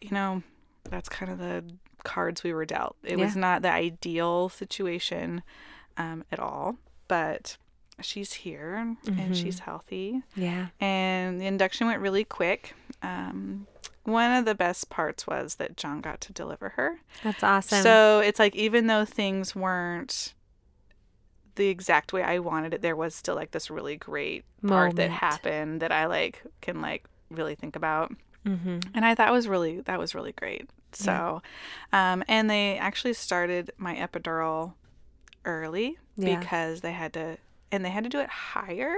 [0.00, 0.42] you know,
[0.90, 1.64] that's kind of the
[2.04, 2.96] cards we were dealt.
[3.02, 5.42] It was not the ideal situation
[5.96, 6.76] um, at all,
[7.08, 7.56] but
[8.00, 10.22] she's here and she's healthy.
[10.36, 10.66] yeah.
[10.80, 12.74] And the induction went really quick.
[13.02, 13.66] Um,
[14.04, 17.00] one of the best parts was that John got to deliver her.
[17.22, 17.82] That's awesome.
[17.82, 20.34] So it's like, even though things weren't
[21.54, 25.10] the exact way I wanted it, there was still like this really great part that
[25.10, 28.12] happened that I like can like really think about
[28.44, 30.68] hmm and I thought was really that was really great.
[30.92, 31.42] So,
[31.92, 34.74] um, and they actually started my epidural
[35.44, 36.38] early Yeah.
[36.38, 37.38] because they had to,
[37.72, 38.94] and they had to do it higher.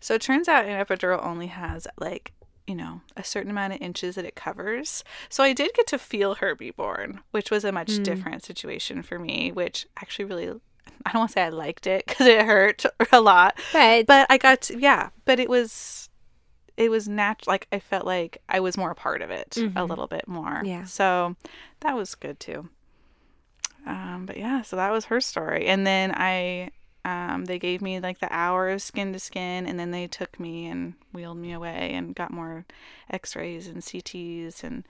[0.00, 2.32] So it turns out an epidural only has like
[2.66, 5.04] you know a certain amount of inches that it covers.
[5.28, 8.04] So I did get to feel her be born, which was a much Mm.
[8.04, 9.52] different situation for me.
[9.52, 10.48] Which actually really,
[11.06, 14.26] I don't want to say I liked it because it hurt a lot, But, but
[14.28, 16.07] I got to, yeah, but it was
[16.78, 19.60] it was natural like I felt like I was more a part of it a
[19.60, 19.88] Mhm.
[19.88, 20.62] little bit more.
[20.64, 20.84] Yeah.
[20.84, 21.36] So
[21.80, 22.68] that was good too.
[23.86, 25.66] Um but yeah, so that was her story.
[25.66, 26.70] And then I
[27.04, 30.38] um they gave me like the hour of skin to skin and then they took
[30.38, 32.64] me and wheeled me away and got more
[33.10, 34.84] x-rays and CTs and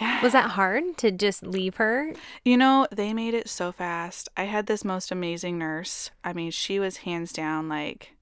[0.00, 0.20] yeah.
[0.22, 2.12] was that hard to just leave her?
[2.44, 4.28] You know, they made it so fast.
[4.36, 6.10] I had this most amazing nurse.
[6.24, 8.16] I mean, she was hands down like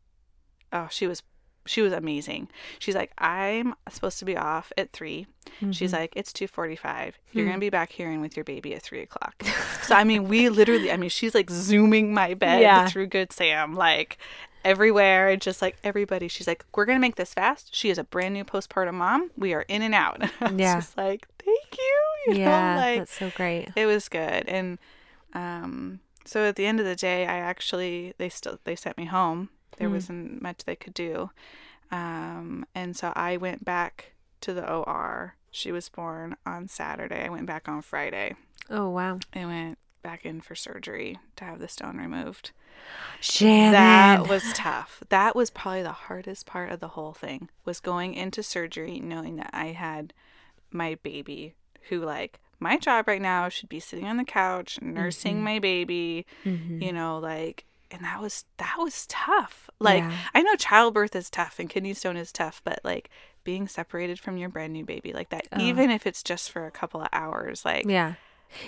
[0.73, 1.23] oh, she was
[1.67, 2.49] she was amazing.
[2.79, 5.27] She's like, I'm supposed to be off at 3
[5.73, 5.99] She's Mhm.
[5.99, 7.19] like, it's two forty-five.
[7.33, 7.51] You're Hmm.
[7.51, 9.43] gonna be back here and with your baby at three o'clock.
[9.83, 12.89] so I mean, we literally, I mean, she's like zooming my bed Yeah.
[12.89, 14.19] through Good Sam, like
[14.65, 16.29] everywhere, and just like everybody.
[16.29, 17.75] She's like, we're gonna make this fast.
[17.75, 19.31] She is a brand new postpartum mom.
[19.37, 20.21] We are in and out.
[20.57, 20.77] Yeah.
[20.77, 22.33] just like, thank you.
[22.35, 23.71] you yeah, know, like that's so great.
[23.75, 24.79] it was good and
[25.35, 29.07] um so at the end of the day i actually they still they sent me
[29.07, 29.49] home
[29.79, 29.95] there Hmm.
[29.95, 31.31] wasn't much they could do
[31.91, 37.29] um and so i went back to the or she was born on saturday i
[37.29, 38.35] went back on friday
[38.71, 42.53] Oh wow, i went back in for surgery to have the stone removed
[43.21, 43.73] Shannon.
[43.73, 48.15] that was tough that was probably the hardest part of the whole thing was going
[48.15, 50.13] into surgery knowing that i had
[50.71, 51.55] my baby
[51.89, 55.43] who like my job right now should be sitting on the couch nursing Mhm.
[55.45, 56.81] my baby Mhm.
[56.83, 60.17] you know like and that was that was tough like Yeah.
[60.35, 63.11] i know childbirth is tough and kidney stone is tough but like
[63.45, 65.61] being separated from your brand new baby like that Oh.
[65.61, 68.15] even if it's just for a couple of hours like Yeah.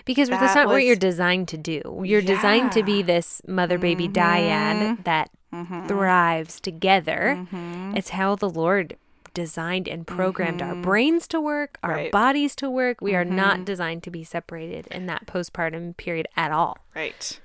[0.07, 2.01] Because that's That not what you're designed to do.
[2.07, 7.47] You're designed to be this mother baby dyad that mhm, thrives together.
[7.53, 7.95] mhm.
[7.95, 8.97] It's how the Lord
[9.35, 12.11] designed and programmed our brains to work, our Right.
[12.11, 13.03] bodies to work.
[13.03, 13.64] We are not Mhm.
[13.66, 16.79] designed to be separated in that postpartum period at all.
[16.95, 17.39] right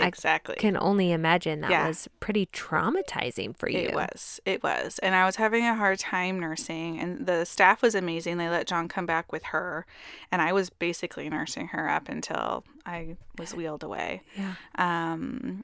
[0.00, 1.86] I exactly Can only imagine that Yeah.
[1.86, 3.78] was pretty traumatizing for you.
[3.78, 4.40] It was.
[4.44, 4.98] It was.
[4.98, 8.38] And I was having a hard time nursing and the staff was amazing.
[8.38, 9.86] They let John come back with her
[10.32, 14.22] and I was basically nursing her up until I was wheeled away.
[14.36, 14.54] Yeah.
[14.76, 15.62] Um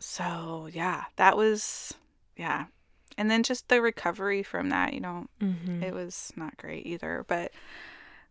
[0.00, 1.94] so yeah, that was
[2.36, 2.64] yeah.
[3.18, 5.82] And then just the recovery from that, you know, Mm-hmm.
[5.82, 7.52] it was not great either, but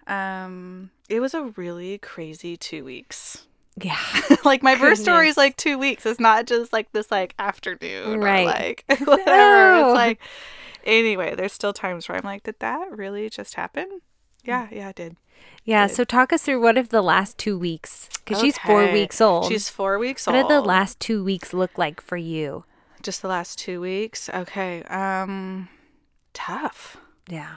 [0.08, 3.46] um it was a really crazy 2 weeks.
[3.82, 3.98] Yeah.
[4.46, 6.06] like my birth story is like two weeks.
[6.06, 8.44] It's not just like this like afternoon Right.
[8.44, 9.26] or like whatever.
[9.26, 9.88] No.
[9.90, 10.20] It's like
[10.84, 11.36] anyway.
[11.36, 14.02] There's still times where I'm like, did that really just happen?
[14.44, 15.16] Yeah, yeah, it did.
[15.64, 15.88] Yeah.
[15.88, 15.96] Good.
[15.96, 19.48] So talk us through what if the last two weeks, because she's four weeks old.
[19.48, 20.44] She's four weeks what old.
[20.46, 22.66] What did the last two weeks look like for you?
[23.02, 24.30] just the last two weeks.
[24.30, 24.84] Okay.
[24.84, 25.70] Um,
[26.34, 26.98] tough.
[27.30, 27.56] Yeah.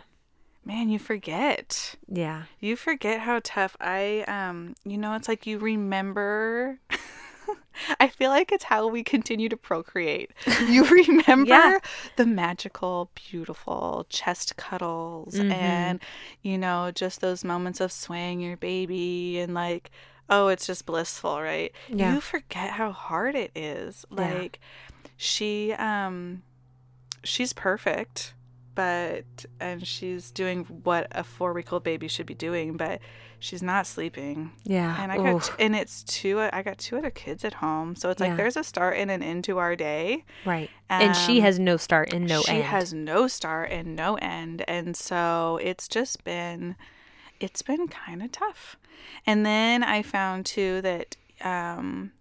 [0.64, 1.96] Man, you forget.
[2.08, 2.44] Yeah.
[2.60, 6.78] You forget how tough I um you know it's like you remember
[7.98, 10.30] I feel like it's how we continue to procreate.
[10.68, 11.78] You remember Yeah.
[12.16, 15.50] the magical, beautiful chest cuddles Mhm.
[15.52, 16.00] and
[16.42, 19.90] you know just those moments of swaying your baby and like
[20.30, 21.72] oh it's just blissful, right?
[21.88, 22.14] Yeah.
[22.14, 24.04] You forget how hard it is.
[24.10, 24.16] Yeah.
[24.34, 24.60] Like
[25.16, 26.42] she um
[27.24, 28.34] she's perfect
[28.74, 29.24] but
[29.60, 33.00] and she's doing what a four week old baby should be doing, but
[33.38, 34.52] she's not sleeping.
[34.64, 34.96] Yeah.
[35.02, 37.96] And I got and it's two I got two other kids at home.
[37.96, 38.28] So it's Yeah.
[38.28, 40.24] like there's a start and an end to our day.
[40.44, 40.70] right.
[40.88, 42.58] and she Um, has no start and no she end.
[42.58, 46.76] She has no start and no end and so it's just been
[47.40, 48.76] it's been kind of tough
[49.26, 52.12] and then i found too that um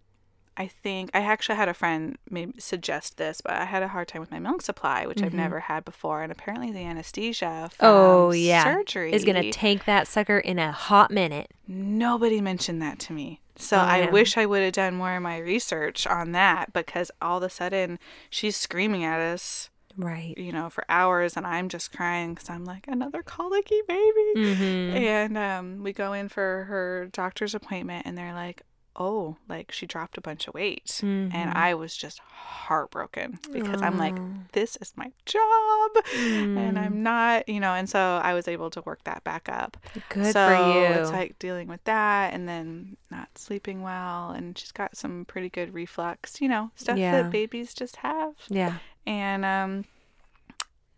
[0.57, 4.07] i think i actually had a friend maybe suggest this but i had a hard
[4.07, 7.87] time with my milk supply which i've never had before and apparently the anesthesia from
[7.87, 7.95] Mm-hmm.
[7.97, 8.63] oh yeah.
[8.63, 11.51] surgery is gonna tank that sucker in a hot minute.
[11.67, 13.39] Nobody mentioned that to me.
[13.55, 17.11] So Oh, I wish I would have done more of my research on that because
[17.21, 17.97] all of a sudden
[18.29, 20.37] she's screaming at us, Right.
[20.37, 24.33] you know, for hours and I'm just crying because I'm like, another colicky baby.
[24.35, 24.97] Mm-hmm.
[24.97, 28.63] And um, we go in for her doctor's appointment and they're like,
[28.95, 30.99] oh, like she dropped a bunch of weight.
[31.01, 31.55] And Mhm.
[31.55, 34.17] I was just heartbroken because I'm like,
[34.51, 36.77] this is my job and Mm.
[36.77, 39.77] I'm not, you know, and so I was able to work that back up
[40.09, 40.99] Good so for you.
[41.01, 44.31] It's like dealing with that and then not sleeping well.
[44.31, 47.13] And she's got some pretty good reflux, you know, stuff Yeah.
[47.23, 48.33] that babies just have.
[48.49, 48.77] yeah.
[49.07, 49.85] And, um,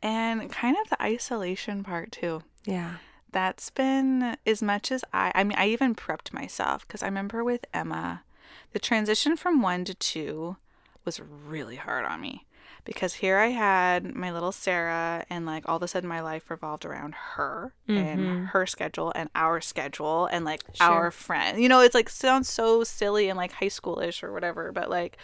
[0.02, 2.42] and kind of the isolation part too.
[2.66, 2.96] Yeah.
[3.34, 7.44] That's been as much as I, I mean, I even prepped myself because I remember
[7.44, 8.24] with Emma,
[8.72, 10.58] the transition from one to two
[11.04, 12.46] was really hard on me
[12.86, 16.50] because here I had my little Sarah, and like all of a sudden my life
[16.50, 18.46] revolved around her and mm-hmm.
[18.46, 20.88] her schedule and our schedule and like Sure.
[20.88, 21.62] our friend.
[21.62, 25.18] You know, it's like sounds so silly and like high schoolish or whatever, but like,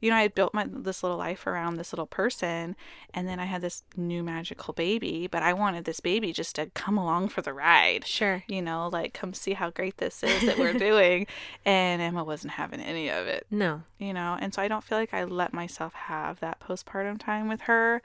[0.00, 2.74] you know, I had built my this little life around this little person,
[3.14, 6.66] and then I had this new magical baby, but I wanted this baby just to
[6.74, 8.42] come along for the ride Sure.
[8.48, 11.26] you know, like come see how great this is that we're doing.
[11.64, 13.82] And Emma wasn't having any of it, No.
[13.98, 17.48] you know, and so I don't feel like I let myself have that postpartum time
[17.48, 18.02] with her.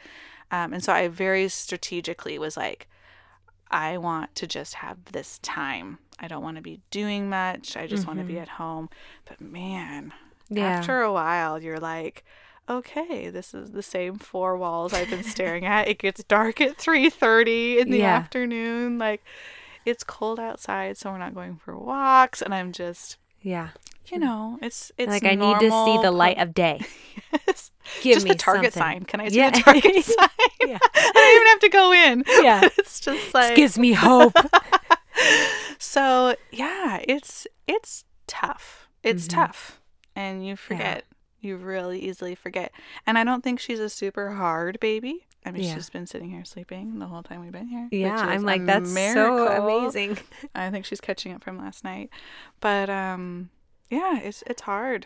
[0.51, 2.87] Um, and so I very strategically was like,
[3.71, 5.97] I want to just have this time.
[6.19, 7.75] I don't want to be doing much.
[7.75, 8.89] I just want to be at home.
[9.25, 10.13] But man,
[10.49, 10.65] Yeah.
[10.79, 12.23] after a while, you're like,
[12.69, 15.87] okay, this is the same four walls I've been staring at.
[15.87, 18.15] It gets dark at 3:30 in the Yeah.
[18.15, 18.97] afternoon.
[18.97, 19.23] Like
[19.85, 23.69] it's cold outside, so we're not going for walks and I'm just, Yeah.
[24.07, 26.81] you know, it's it's like I need to see the light of day.
[27.47, 27.71] Yes.
[28.01, 28.99] Give just me the target something.
[29.01, 29.03] sign.
[29.03, 29.51] Can I see Yeah.
[29.51, 30.29] the target sign?
[30.61, 30.77] Yeah.
[30.95, 32.23] I don't even have to go in.
[32.43, 32.69] Yeah.
[32.77, 34.33] it's just like This gives me hope.
[35.77, 38.87] So yeah, it's it's tough.
[39.03, 39.29] It's Mhm.
[39.35, 39.79] tough,
[40.15, 41.05] and you forget.
[41.41, 42.71] You really easily forget.
[43.05, 45.25] And I don't think she's a super hard baby.
[45.45, 45.75] I mean, Yeah.
[45.75, 47.87] she's been sitting here sleeping the whole time we've been here.
[47.91, 48.15] yeah.
[48.17, 50.17] I'm like, that's so amazing.
[50.55, 52.09] I think she's catching up from last night,
[52.61, 53.49] but um,
[53.91, 55.05] yeah, it's it's hard.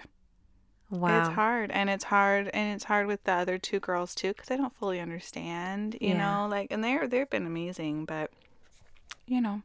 [0.92, 1.20] Wow.
[1.20, 4.48] It's hard, and it's hard, and it's hard with the other two girls too, because
[4.48, 5.96] they don't fully understand.
[6.02, 6.18] You Yeah.
[6.44, 8.32] know, like, and they're they've been amazing, but
[9.28, 9.62] you know,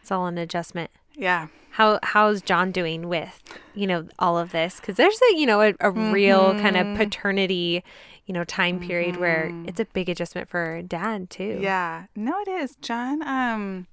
[0.00, 0.90] It's all an adjustment.
[1.18, 1.48] Yeah.
[1.72, 3.42] How how's John doing with
[3.74, 4.80] you know all of this?
[4.80, 6.96] Because there's a you know a, a real kind of Mhm.
[6.96, 7.84] paternity
[8.26, 9.68] you know time period where Mhm.
[9.68, 11.58] it's a big adjustment for dad too.
[11.60, 12.04] Yeah.
[12.16, 12.76] No, it is.
[12.76, 13.86] John, um,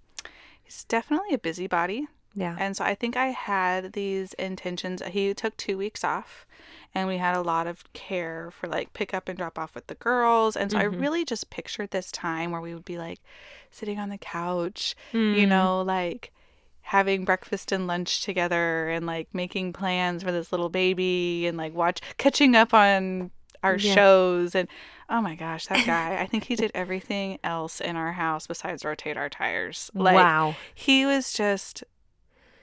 [0.63, 2.07] he's definitely a busybody.
[2.33, 2.55] Yeah.
[2.59, 5.01] And so I think I had these intentions.
[5.11, 6.45] He took two weeks off
[6.93, 9.87] and we had a lot of care for like pick up and drop off with
[9.87, 10.57] the girls.
[10.57, 10.99] And so I Mhm.
[10.99, 13.19] really just pictured this time where we would be like
[13.71, 15.35] sitting on the couch, Mm.
[15.37, 16.31] you know, like
[16.85, 21.73] having breakfast and lunch together and like making plans for this little baby and like
[21.73, 23.31] watch catching up on
[23.63, 23.95] our Yeah.
[23.95, 24.67] shows and
[25.09, 28.85] oh my gosh that guy i think he did everything else in our house besides
[28.85, 30.55] rotate our tires like wow.
[30.75, 31.83] he was just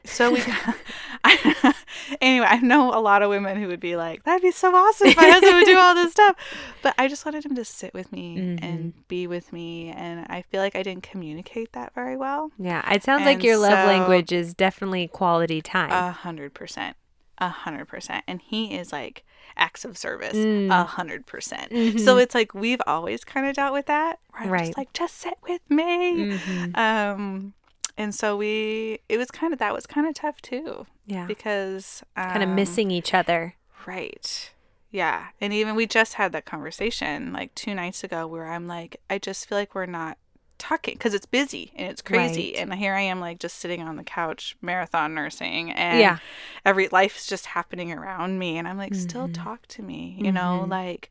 [0.05, 0.43] so we
[2.21, 5.09] anyway i know a lot of women who would be like that'd be so awesome
[5.09, 6.37] if my husband would do all this stuff
[6.83, 8.65] but i just wanted him to sit with me Mm-hmm.
[8.65, 12.89] and be with me and i feel like i didn't communicate that very well Yeah.
[12.93, 15.91] It sounds like And your love language is definitely quality time.
[15.91, 16.97] a hundred percent
[17.39, 19.25] a hundred percent and he is like
[19.57, 20.71] acts of service Mm.
[20.71, 24.49] a hundred percent so it's like we've always kind of dealt with that where I'm
[24.51, 24.65] Right.
[24.67, 26.77] just like just sit with me Mhm.
[26.77, 27.55] um
[27.97, 31.26] and so we it was kind of that was kind of tough too Yeah.
[31.26, 33.55] because um, Kind of missing each other.
[33.86, 34.53] right
[34.90, 39.01] yeah and even we just had that conversation like two nights ago where i'm like
[39.11, 40.18] i just feel like we're not
[40.59, 42.62] talking because it's busy and it's crazy Right.
[42.62, 46.18] and here i am like just sitting on the couch marathon nursing and Yeah.
[46.64, 49.34] every life's just happening around me and i'm like still Mhm.
[49.34, 50.70] talk to me you know Mhm.
[50.70, 51.11] like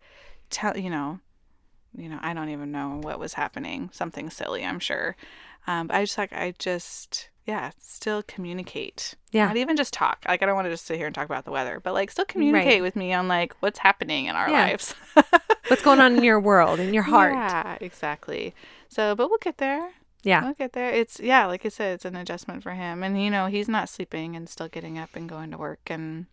[0.50, 1.20] tell you know
[1.98, 5.18] you know i don't even know what was happening something silly i'm sure
[5.68, 9.48] um, but i just like i just yeah still communicate Yeah.
[9.48, 11.46] not even just talk like i don't want to just sit here and talk about
[11.46, 12.82] the weather but like still communicate Right.
[12.82, 14.64] with me on like what's happening in our Yeah.
[14.68, 14.96] lives
[15.68, 17.34] What's going on in your world, in your heart?
[17.34, 18.54] Yeah, exactly.
[18.90, 19.92] So, but we'll get there.
[20.22, 20.44] Yeah.
[20.44, 20.90] We'll get there.
[20.92, 23.88] It's yeah, like I said, it's an adjustment for him, and you know he's not
[23.88, 25.80] sleeping and still getting up and going to work.
[25.86, 26.26] And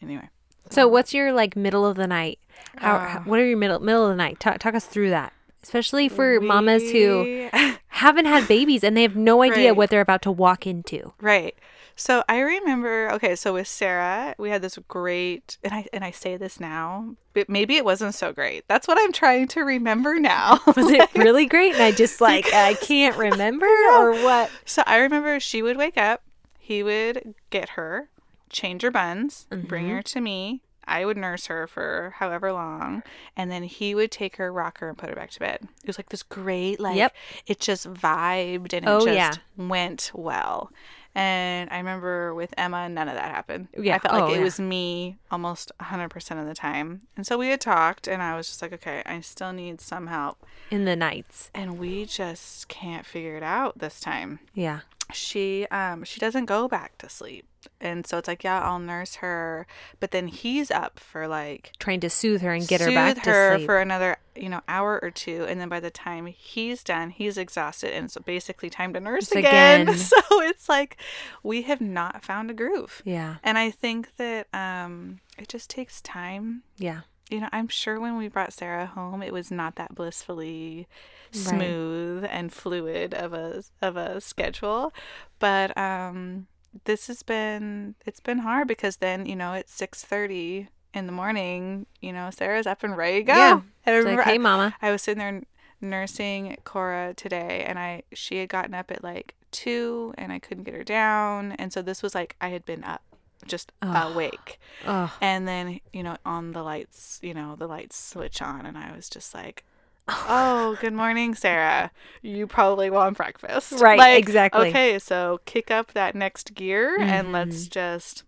[0.00, 0.28] anyway,
[0.70, 2.38] So, what's your like middle of the night?
[2.76, 4.38] How, Uh, how- what are your middle middle of the night?
[4.38, 5.32] Talk, talk us through that,
[5.64, 7.50] especially for mamas who We-
[7.92, 9.76] haven't had babies and they have no idea Right.
[9.76, 11.12] what they're about to walk into.
[11.20, 11.54] Right.
[11.94, 16.10] So I remember, okay, so with Sarah, we had this great, and I and I
[16.10, 18.64] say this now, but maybe it wasn't so great.
[18.66, 20.58] That's what I'm trying to remember now.
[20.74, 21.74] Was it really great?
[21.74, 24.50] And I just like I can't remember or what?
[24.64, 26.22] so I remember she would wake up,
[26.58, 28.08] he would get her,
[28.48, 29.94] change her buns, bring Mm-hmm.
[29.96, 30.62] her to me.
[30.86, 33.02] I would nurse her for however long,
[33.36, 35.60] and then he would take her, rock her, and put her back to bed.
[35.82, 37.14] It was like this great, like Yep.
[37.46, 39.32] it just vibed and it Oh, just yeah.
[39.56, 40.72] went well.
[41.14, 43.68] And I remember with Emma, none of that happened.
[43.76, 43.96] Yeah.
[43.96, 44.44] I felt Oh, like it yeah.
[44.44, 47.02] was me almost 100% of the time.
[47.16, 50.06] And so we had talked, and I was just like, okay, I still need some
[50.06, 50.44] help.
[50.70, 51.50] In the nights.
[51.54, 54.38] And we just can't figure it out this time.
[54.54, 54.80] Yeah.
[55.12, 57.46] She um she doesn't go back to sleep.
[57.80, 59.68] And so it's like, yeah, I'll nurse her,
[60.00, 63.30] but then he's up for like Trying to soothe her and get her back to
[63.30, 63.66] her sleep.
[63.66, 67.38] for another, you know, hour or two, and then by the time he's done, he's
[67.38, 69.82] exhausted, and so basically time to nurse again.
[69.82, 69.98] again.
[69.98, 70.96] So it's like
[71.44, 73.36] we have not found a groove, yeah.
[73.44, 76.62] and I think that um it just takes time.
[76.78, 77.02] Yeah.
[77.32, 80.86] You know, I'm sure when we brought Sarah home, it was not that blissfully
[81.30, 84.92] smooth and fluid of a of a schedule,
[85.38, 86.46] but um
[86.84, 91.12] this has been it's been hard because then you know it's six thirty in the
[91.12, 91.86] morning.
[92.00, 93.34] You know, Sarah's up and ready to go.
[93.34, 93.60] Yeah.
[93.86, 94.74] I remember like, hey, mama.
[94.80, 95.42] I, I was sitting there
[95.80, 100.64] nursing Cora today, and I she had gotten up at like two, and I couldn't
[100.64, 103.02] get her down, and so this was like I had been up,
[103.46, 104.12] just Ugh.
[104.12, 108.66] awake, Oh, and then you know on the lights, you know the lights switch on,
[108.66, 109.64] and I was just like.
[110.08, 111.92] Oh, good morning, Sarah.
[112.22, 113.74] You probably want breakfast.
[113.80, 114.68] Right, Like, exactly.
[114.68, 117.70] Okay, so kick up that next gear and let's Mm-hmm.
[117.70, 118.24] just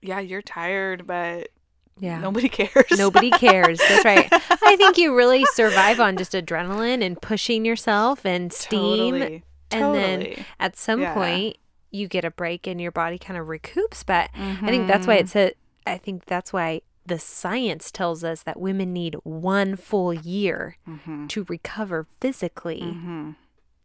[0.00, 1.48] yeah, you're tired, but
[2.00, 2.18] yeah.
[2.18, 2.96] nobody cares.
[2.96, 3.78] Nobody cares.
[3.78, 4.26] That's right.
[4.32, 9.14] I think you really survive on just adrenaline and pushing yourself and steam.
[9.18, 9.44] Totally.
[9.70, 11.12] And then at some Yeah.
[11.12, 11.56] point,
[11.96, 14.04] you get a break and your body kind of recoups.
[14.06, 15.52] But I think that's why it's a,
[15.86, 21.28] I think that's why the science tells us that women need one full year Mhm.
[21.28, 23.36] to recover physically, Mhm.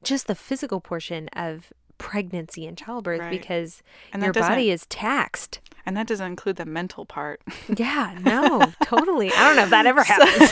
[0.04, 3.30] just the physical portion of pregnancy and childbirth, Right.
[3.30, 5.60] because And your body is taxed.
[5.86, 7.42] and that doesn't include the mental part.
[7.78, 9.32] Yeah, no, totally.
[9.32, 10.52] I don't know if that ever happens.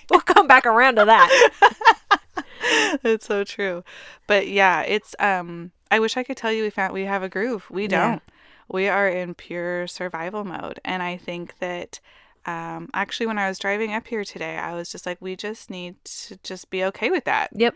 [0.10, 1.50] we'll come back around to that.
[3.04, 3.84] it's so true.
[4.26, 7.28] But yeah, it's um I wish I could tell you we found we have a
[7.28, 7.70] groove.
[7.70, 8.20] We don't.
[8.68, 10.80] We are in pure survival mode.
[10.84, 12.00] And I think that
[12.46, 15.70] um actually when I was driving up here today, I was just like we just
[15.70, 17.50] need to just be okay with that.
[17.54, 17.74] Yep.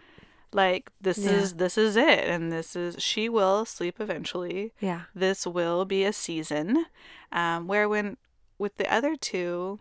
[0.53, 1.31] Like this Yeah.
[1.39, 4.73] is this is it and this is she will sleep eventually.
[4.81, 5.03] Yeah.
[5.15, 6.87] this will be a season
[7.31, 8.17] um, where when
[8.59, 9.79] with the other two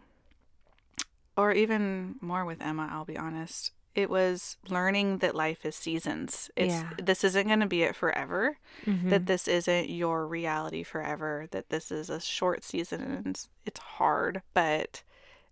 [1.35, 6.49] or even more with emma i'll be honest it was learning that life is seasons
[6.55, 6.89] it's Yeah.
[7.03, 9.09] this isn't going to be it forever Mhm.
[9.09, 13.79] that this isn't your reality forever that this is a short season and it's, it's
[13.79, 15.03] hard but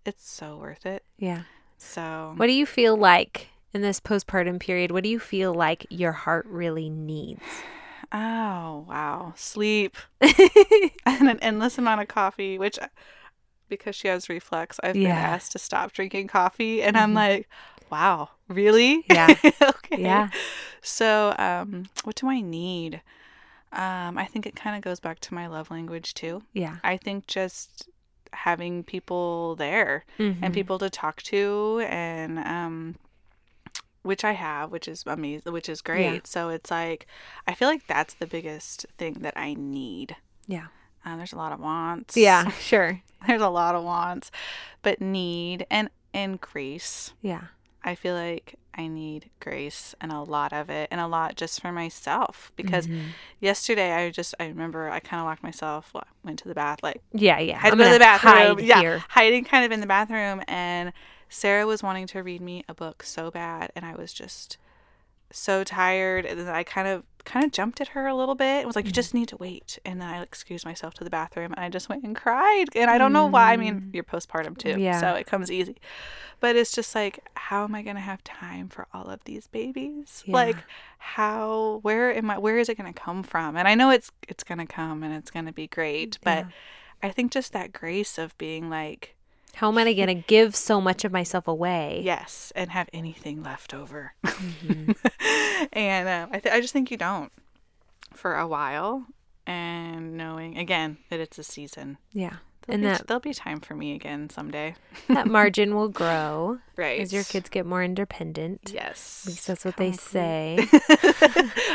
[0.06, 1.44] it's so worth it yeah.
[1.78, 4.92] so What do you feel like in this postpartum period?
[4.92, 7.42] What do you feel like your heart really needs?
[8.12, 12.78] oh wow sleep and an endless amount of coffee, which
[13.68, 17.50] because she has reflux, I've been asked to stop drinking coffee, and I'm like,
[17.96, 19.06] wow, really?
[19.10, 19.28] Yeah.
[19.62, 20.02] okay.
[20.02, 20.30] Yeah.
[20.82, 23.02] So, um, what do I need?
[23.72, 26.44] Um, I think it kind of goes back to my love language too.
[26.54, 26.78] Yeah.
[26.84, 27.90] I think just
[28.34, 30.38] having people there Mhm.
[30.42, 32.96] and people to talk to and um
[34.04, 36.28] which I have, which is amazing, which is great.
[36.28, 37.08] So it's like
[37.48, 40.16] I feel like that's the biggest thing that I need.
[40.48, 40.68] Yeah.
[41.06, 42.16] Um, there's a lot of wants.
[42.18, 42.50] Yeah.
[42.60, 43.02] Sure.
[43.28, 44.32] there's a lot of wants,
[44.84, 47.14] but need and and grace.
[47.22, 47.46] Yeah.
[47.86, 51.62] I feel like I need grace and a lot of it, and a lot just
[51.62, 52.52] for myself.
[52.58, 53.12] Because Mhm.
[53.40, 57.02] yesterday I just I remember I kind of locked myself, went to the bath, like
[57.14, 57.40] Yeah.
[57.40, 57.58] Yeah.
[57.60, 58.60] had to go to the bathroom.
[58.60, 59.04] Yeah, here.
[59.10, 60.92] hiding kind of in the bathroom, and
[61.30, 64.58] Sarah was wanting to read me a book so bad, and I was just
[65.32, 68.60] so tired, and then I kind of kind of jumped at her a little bit
[68.60, 69.20] and was like, "You just mm-hmm.
[69.20, 72.04] need to wait." And then I excused myself to the bathroom, and I just went
[72.04, 73.54] and cried, and I don't know why.
[73.54, 73.94] I mean, mm.
[73.94, 75.00] you're postpartum too, Yeah.
[75.00, 75.78] so it comes easy,
[76.40, 80.24] but it's just like, how am I gonna have time for all of these babies?
[80.28, 80.58] Like,
[81.00, 81.80] how?
[81.82, 82.38] Where am I?
[82.38, 83.58] Where is it gonna come from?
[83.58, 86.46] And I know it's it's gonna come, and it's gonna be great, mm, but.
[86.46, 86.52] Yeah.
[87.04, 89.15] I think just that grace of being like,
[89.56, 92.02] How am I going to give so much of myself away?
[92.04, 94.14] Yes, and have anything left over.
[94.26, 94.92] Mm-hmm.
[95.74, 97.32] and uh, I, th- I just think you don't
[98.14, 99.06] for a while.
[99.48, 102.38] And knowing again that it's a season, Yeah.
[102.66, 104.74] there'll And be, that there'll be time for me again someday.
[105.08, 107.00] that margin will grow Right.
[107.00, 108.72] as your kids get more independent.
[108.74, 109.22] Yes.
[109.24, 110.68] At least that's what they say.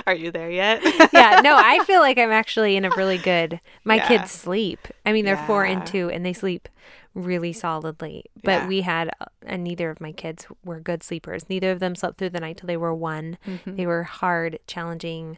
[0.06, 0.80] Are you there yet?
[1.12, 3.60] yeah, no, I feel like I'm actually in a really good.
[3.84, 4.08] My Yeah.
[4.08, 4.88] kids sleep.
[5.06, 6.68] I mean, they're four and two, and they sleep
[7.14, 8.24] really solidly.
[8.44, 8.66] But Yeah.
[8.68, 11.48] we had, uh, and neither of my kids were good sleepers.
[11.48, 13.36] Neither of them slept through the night till they were one.
[13.46, 13.76] Mm-hmm.
[13.76, 15.36] They were hard, challenging,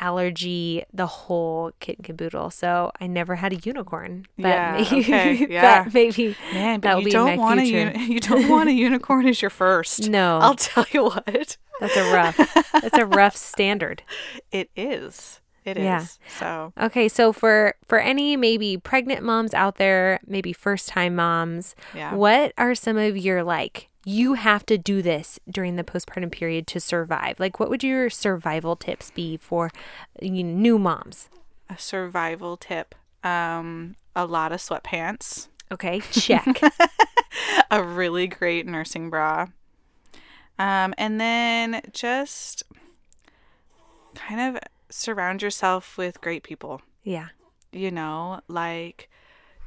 [0.00, 2.50] allergy, the whole kit and caboodle.
[2.50, 4.26] So I never had a unicorn.
[4.36, 5.84] But Yeah, maybe, okay, yeah.
[5.84, 9.42] but maybe Man, but you don't want a uni- you don't want a unicorn as
[9.42, 10.08] your first.
[10.08, 10.38] No.
[10.40, 11.56] I'll tell you what.
[11.80, 12.36] That's a rough.
[12.72, 14.02] that's a rough standard.
[14.52, 15.40] It is.
[15.70, 15.82] It is.
[15.84, 16.06] Yeah.
[16.38, 21.74] So Okay, so for for any maybe pregnant moms out there, maybe first time moms,
[21.94, 22.14] Yeah.
[22.14, 26.66] what are some of your like you have to do this during the postpartum period
[26.68, 27.38] to survive?
[27.38, 29.70] Like what would your survival tips be for
[30.22, 31.28] you know, new moms?
[31.70, 32.94] a survival tip.
[33.22, 35.48] Um, a lot of sweatpants.
[35.70, 36.46] Okay, check.
[37.70, 39.48] a really great nursing bra.
[40.58, 42.62] Um, and then just
[44.14, 46.80] kind of surround yourself with great people.
[47.02, 47.28] yeah.
[47.70, 49.10] You know, like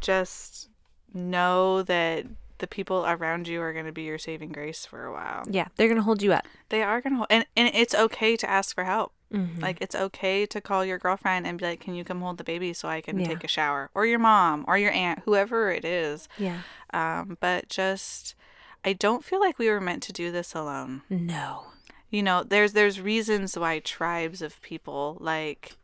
[0.02, 0.70] just
[1.14, 2.26] know that
[2.58, 5.44] the people around you are going to be your saving grace for a while.
[5.50, 6.46] Yeah, they're going to hold you up.
[6.70, 9.14] They are going to, and, and it's okay to ask for help.
[9.32, 9.62] Mhm.
[9.62, 12.44] Like it's okay to call your girlfriend and be like, "Can you come hold the
[12.44, 13.28] baby so I can Yeah.
[13.28, 16.28] take a shower?" Or your mom, or your aunt, whoever it is.
[16.38, 16.62] Yeah.
[16.94, 18.36] Um, but just,
[18.84, 21.04] I don't feel like we were meant to do this alone.
[21.10, 21.68] No.
[22.12, 25.76] You know, there's there's reasons why tribes of people like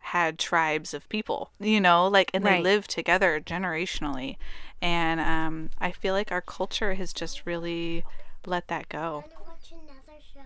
[0.00, 1.50] had tribes of people.
[1.60, 2.62] You know, like and they Right.
[2.62, 4.36] lived together generationally,
[4.82, 8.04] and um, I feel like our culture has just really
[8.44, 9.24] let that go.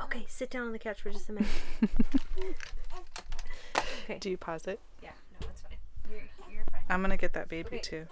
[0.03, 1.49] Okay, sit down on the couch for just a minute.
[4.21, 4.79] Do you pause it?
[5.03, 5.11] yeah,
[5.41, 5.73] no, that's fine.
[6.11, 6.21] You're,
[6.55, 6.83] you're fine.
[6.91, 8.07] I'm gonna get that baby too.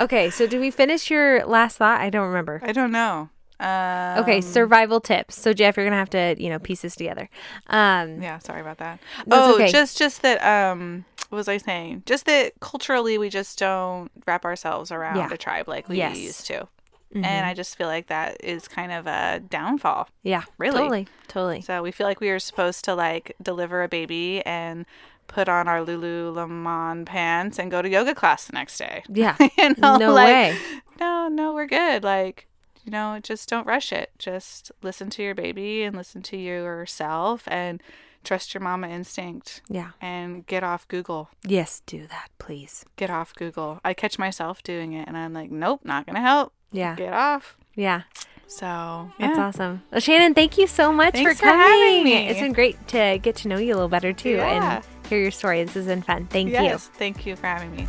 [0.00, 2.00] Okay, so did we finish your last thought?
[2.00, 2.60] I don't remember.
[2.64, 3.30] I don't know.
[3.60, 5.34] Um, Okay, survival tips.
[5.40, 7.28] So Jeff, you're gonna have to, you know, piece this together.
[7.68, 9.00] Um, Yeah, sorry about that.
[9.30, 9.68] Oh, okay.
[9.70, 12.04] just just that um what was I saying?
[12.06, 15.28] Just that culturally we just don't wrap ourselves around Yeah.
[15.32, 16.16] a tribe like we Yes.
[16.16, 16.24] Mm-hmm.
[16.26, 16.68] used to.
[17.14, 20.08] And I just feel like that is kind of a downfall.
[20.22, 20.76] yeah, Really?
[20.78, 21.60] totally, totally.
[21.62, 24.84] So we feel like we are supposed to like deliver a baby and
[25.26, 29.02] put on our Lululemon pants and go to yoga class the next day.
[29.08, 30.58] Yeah, you know, no like, way.
[31.00, 32.04] No, no, we're good.
[32.04, 32.46] Like,
[32.88, 34.10] you know, just don't rush it.
[34.18, 37.82] Just listen to your baby and listen to yourself and
[38.24, 41.28] trust your mama instinct Yeah, and get off Google.
[41.46, 42.86] yes, do that, please.
[42.96, 43.78] Get off Google.
[43.84, 46.54] I catch myself doing it and I'm like, nope, not going to help.
[46.72, 47.58] Yeah, Get off.
[47.74, 48.02] yeah,
[48.46, 49.82] So, that's awesome.
[49.90, 51.60] Well, Shannon, thank you so much Thanks for for coming.
[51.60, 52.28] having me.
[52.28, 54.76] It's been great to get to know you a little better too, Yeah.
[54.76, 55.62] and hear your story.
[55.64, 56.26] This has been fun.
[56.26, 56.54] Thank you.
[56.54, 57.86] Yes, thank you for having me.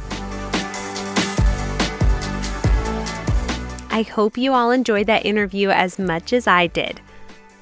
[3.91, 7.01] I hope you all enjoyed that interview as much as I did.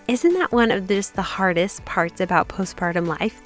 [0.10, 3.42] Isn't that one of just the hardest parts about postpartum life?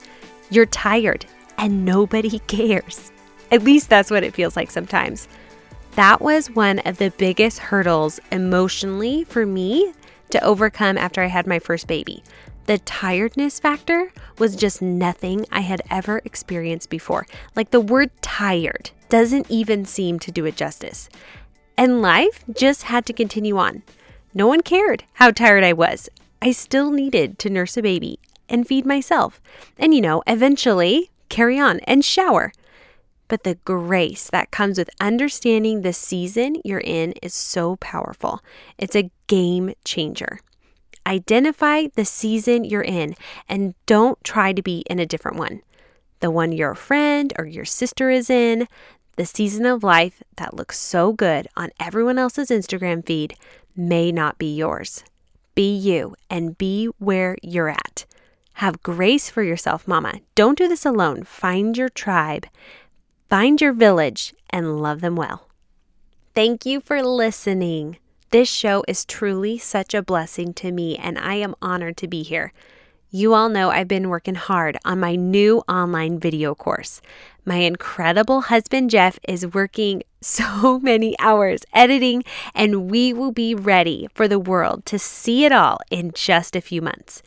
[0.49, 1.25] You're tired
[1.59, 3.11] and nobody cares.
[3.51, 5.27] At least that's what it feels like sometimes.
[5.95, 9.93] That was one of the biggest hurdles emotionally for me
[10.31, 12.23] to overcome after I had my first baby.
[12.65, 17.27] The tiredness factor was just nothing I had ever experienced before.
[17.55, 21.09] Like the word tired doesn't even seem to do it justice.
[21.81, 23.81] And life just had to continue on.
[24.35, 26.09] No one cared how tired I was.
[26.39, 29.41] I still needed to nurse a baby and feed myself.
[29.79, 32.53] And, you know, eventually carry on and shower.
[33.27, 38.41] But the grace that comes with understanding the season you're in is so powerful.
[38.77, 40.39] It's a game changer.
[41.07, 43.15] Identify the season you're in
[43.49, 45.63] and don't try to be in a different one.
[46.19, 48.67] The one your friend or your sister is in,
[49.21, 53.35] the season of life that looks so good on everyone else's Instagram feed
[53.75, 55.03] may not be yours.
[55.53, 58.07] Be you and be where you're at.
[58.53, 60.21] Have grace for yourself, mama.
[60.33, 61.21] Don't do this alone.
[61.21, 62.47] Find your tribe,
[63.29, 65.47] find your village, and love them well.
[66.33, 67.97] Thank you for listening.
[68.31, 72.23] This show is truly such a blessing to me, and I am honored to be
[72.23, 72.53] here.
[73.13, 77.01] You all know I've been working hard on my new online video course.
[77.43, 82.23] My incredible husband Jeff is working so many hours editing,
[82.53, 86.61] and we will be ready for the world to see it all in just a
[86.61, 87.23] few months.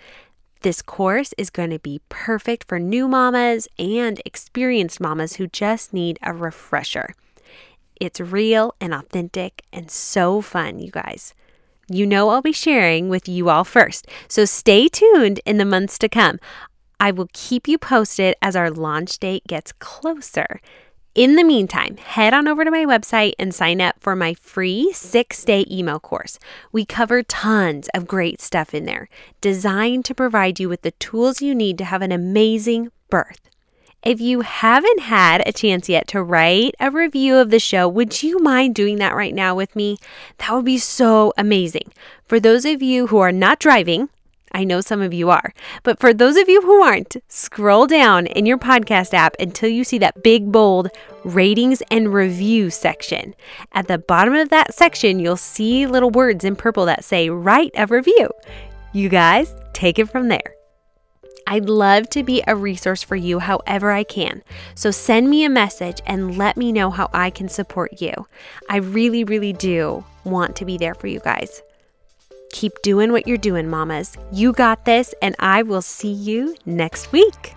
[0.63, 5.93] This course is going to be perfect for new mamas and experienced mamas who just
[5.93, 7.15] need a refresher.
[8.01, 11.35] It's real and authentic and so fun, you guys.
[11.89, 15.99] You know, I'll be sharing with you all first, so stay tuned in the months
[15.99, 16.39] to come.
[17.05, 20.59] I will keep you posted as our launch date gets closer.
[21.15, 24.91] In the meantime, head on over to my website and sign up for my free
[24.95, 26.39] six day email course.
[26.73, 29.11] We cover tons of great stuff in there,
[29.43, 33.51] designed to provide you with the tools you need to have an amazing birth.
[34.03, 38.23] If you haven't had a chance yet to write a review of the show, would
[38.23, 39.99] you mind doing that right now with me?
[40.39, 41.93] That would be so amazing.
[42.25, 44.09] For those of you who are not driving,
[44.55, 45.53] I know some of you are.
[45.83, 49.83] But for those of you who aren't, scroll down in your podcast app until you
[49.83, 50.89] see that big, bold
[51.25, 53.35] ratings and review section.
[53.73, 57.73] At the bottom of that section, you'll see little words in purple that say write
[57.75, 58.31] a review.
[58.93, 60.55] You guys, take it from there.
[61.47, 64.43] I'd love to be a resource for you however I can.
[64.75, 68.13] So send me a message and let me know how I can support you.
[68.71, 71.63] I really, really do want to be there for you guys.
[72.55, 74.17] Keep doing what you're doing, mamas.
[74.31, 77.53] You got this, and I will see you next week.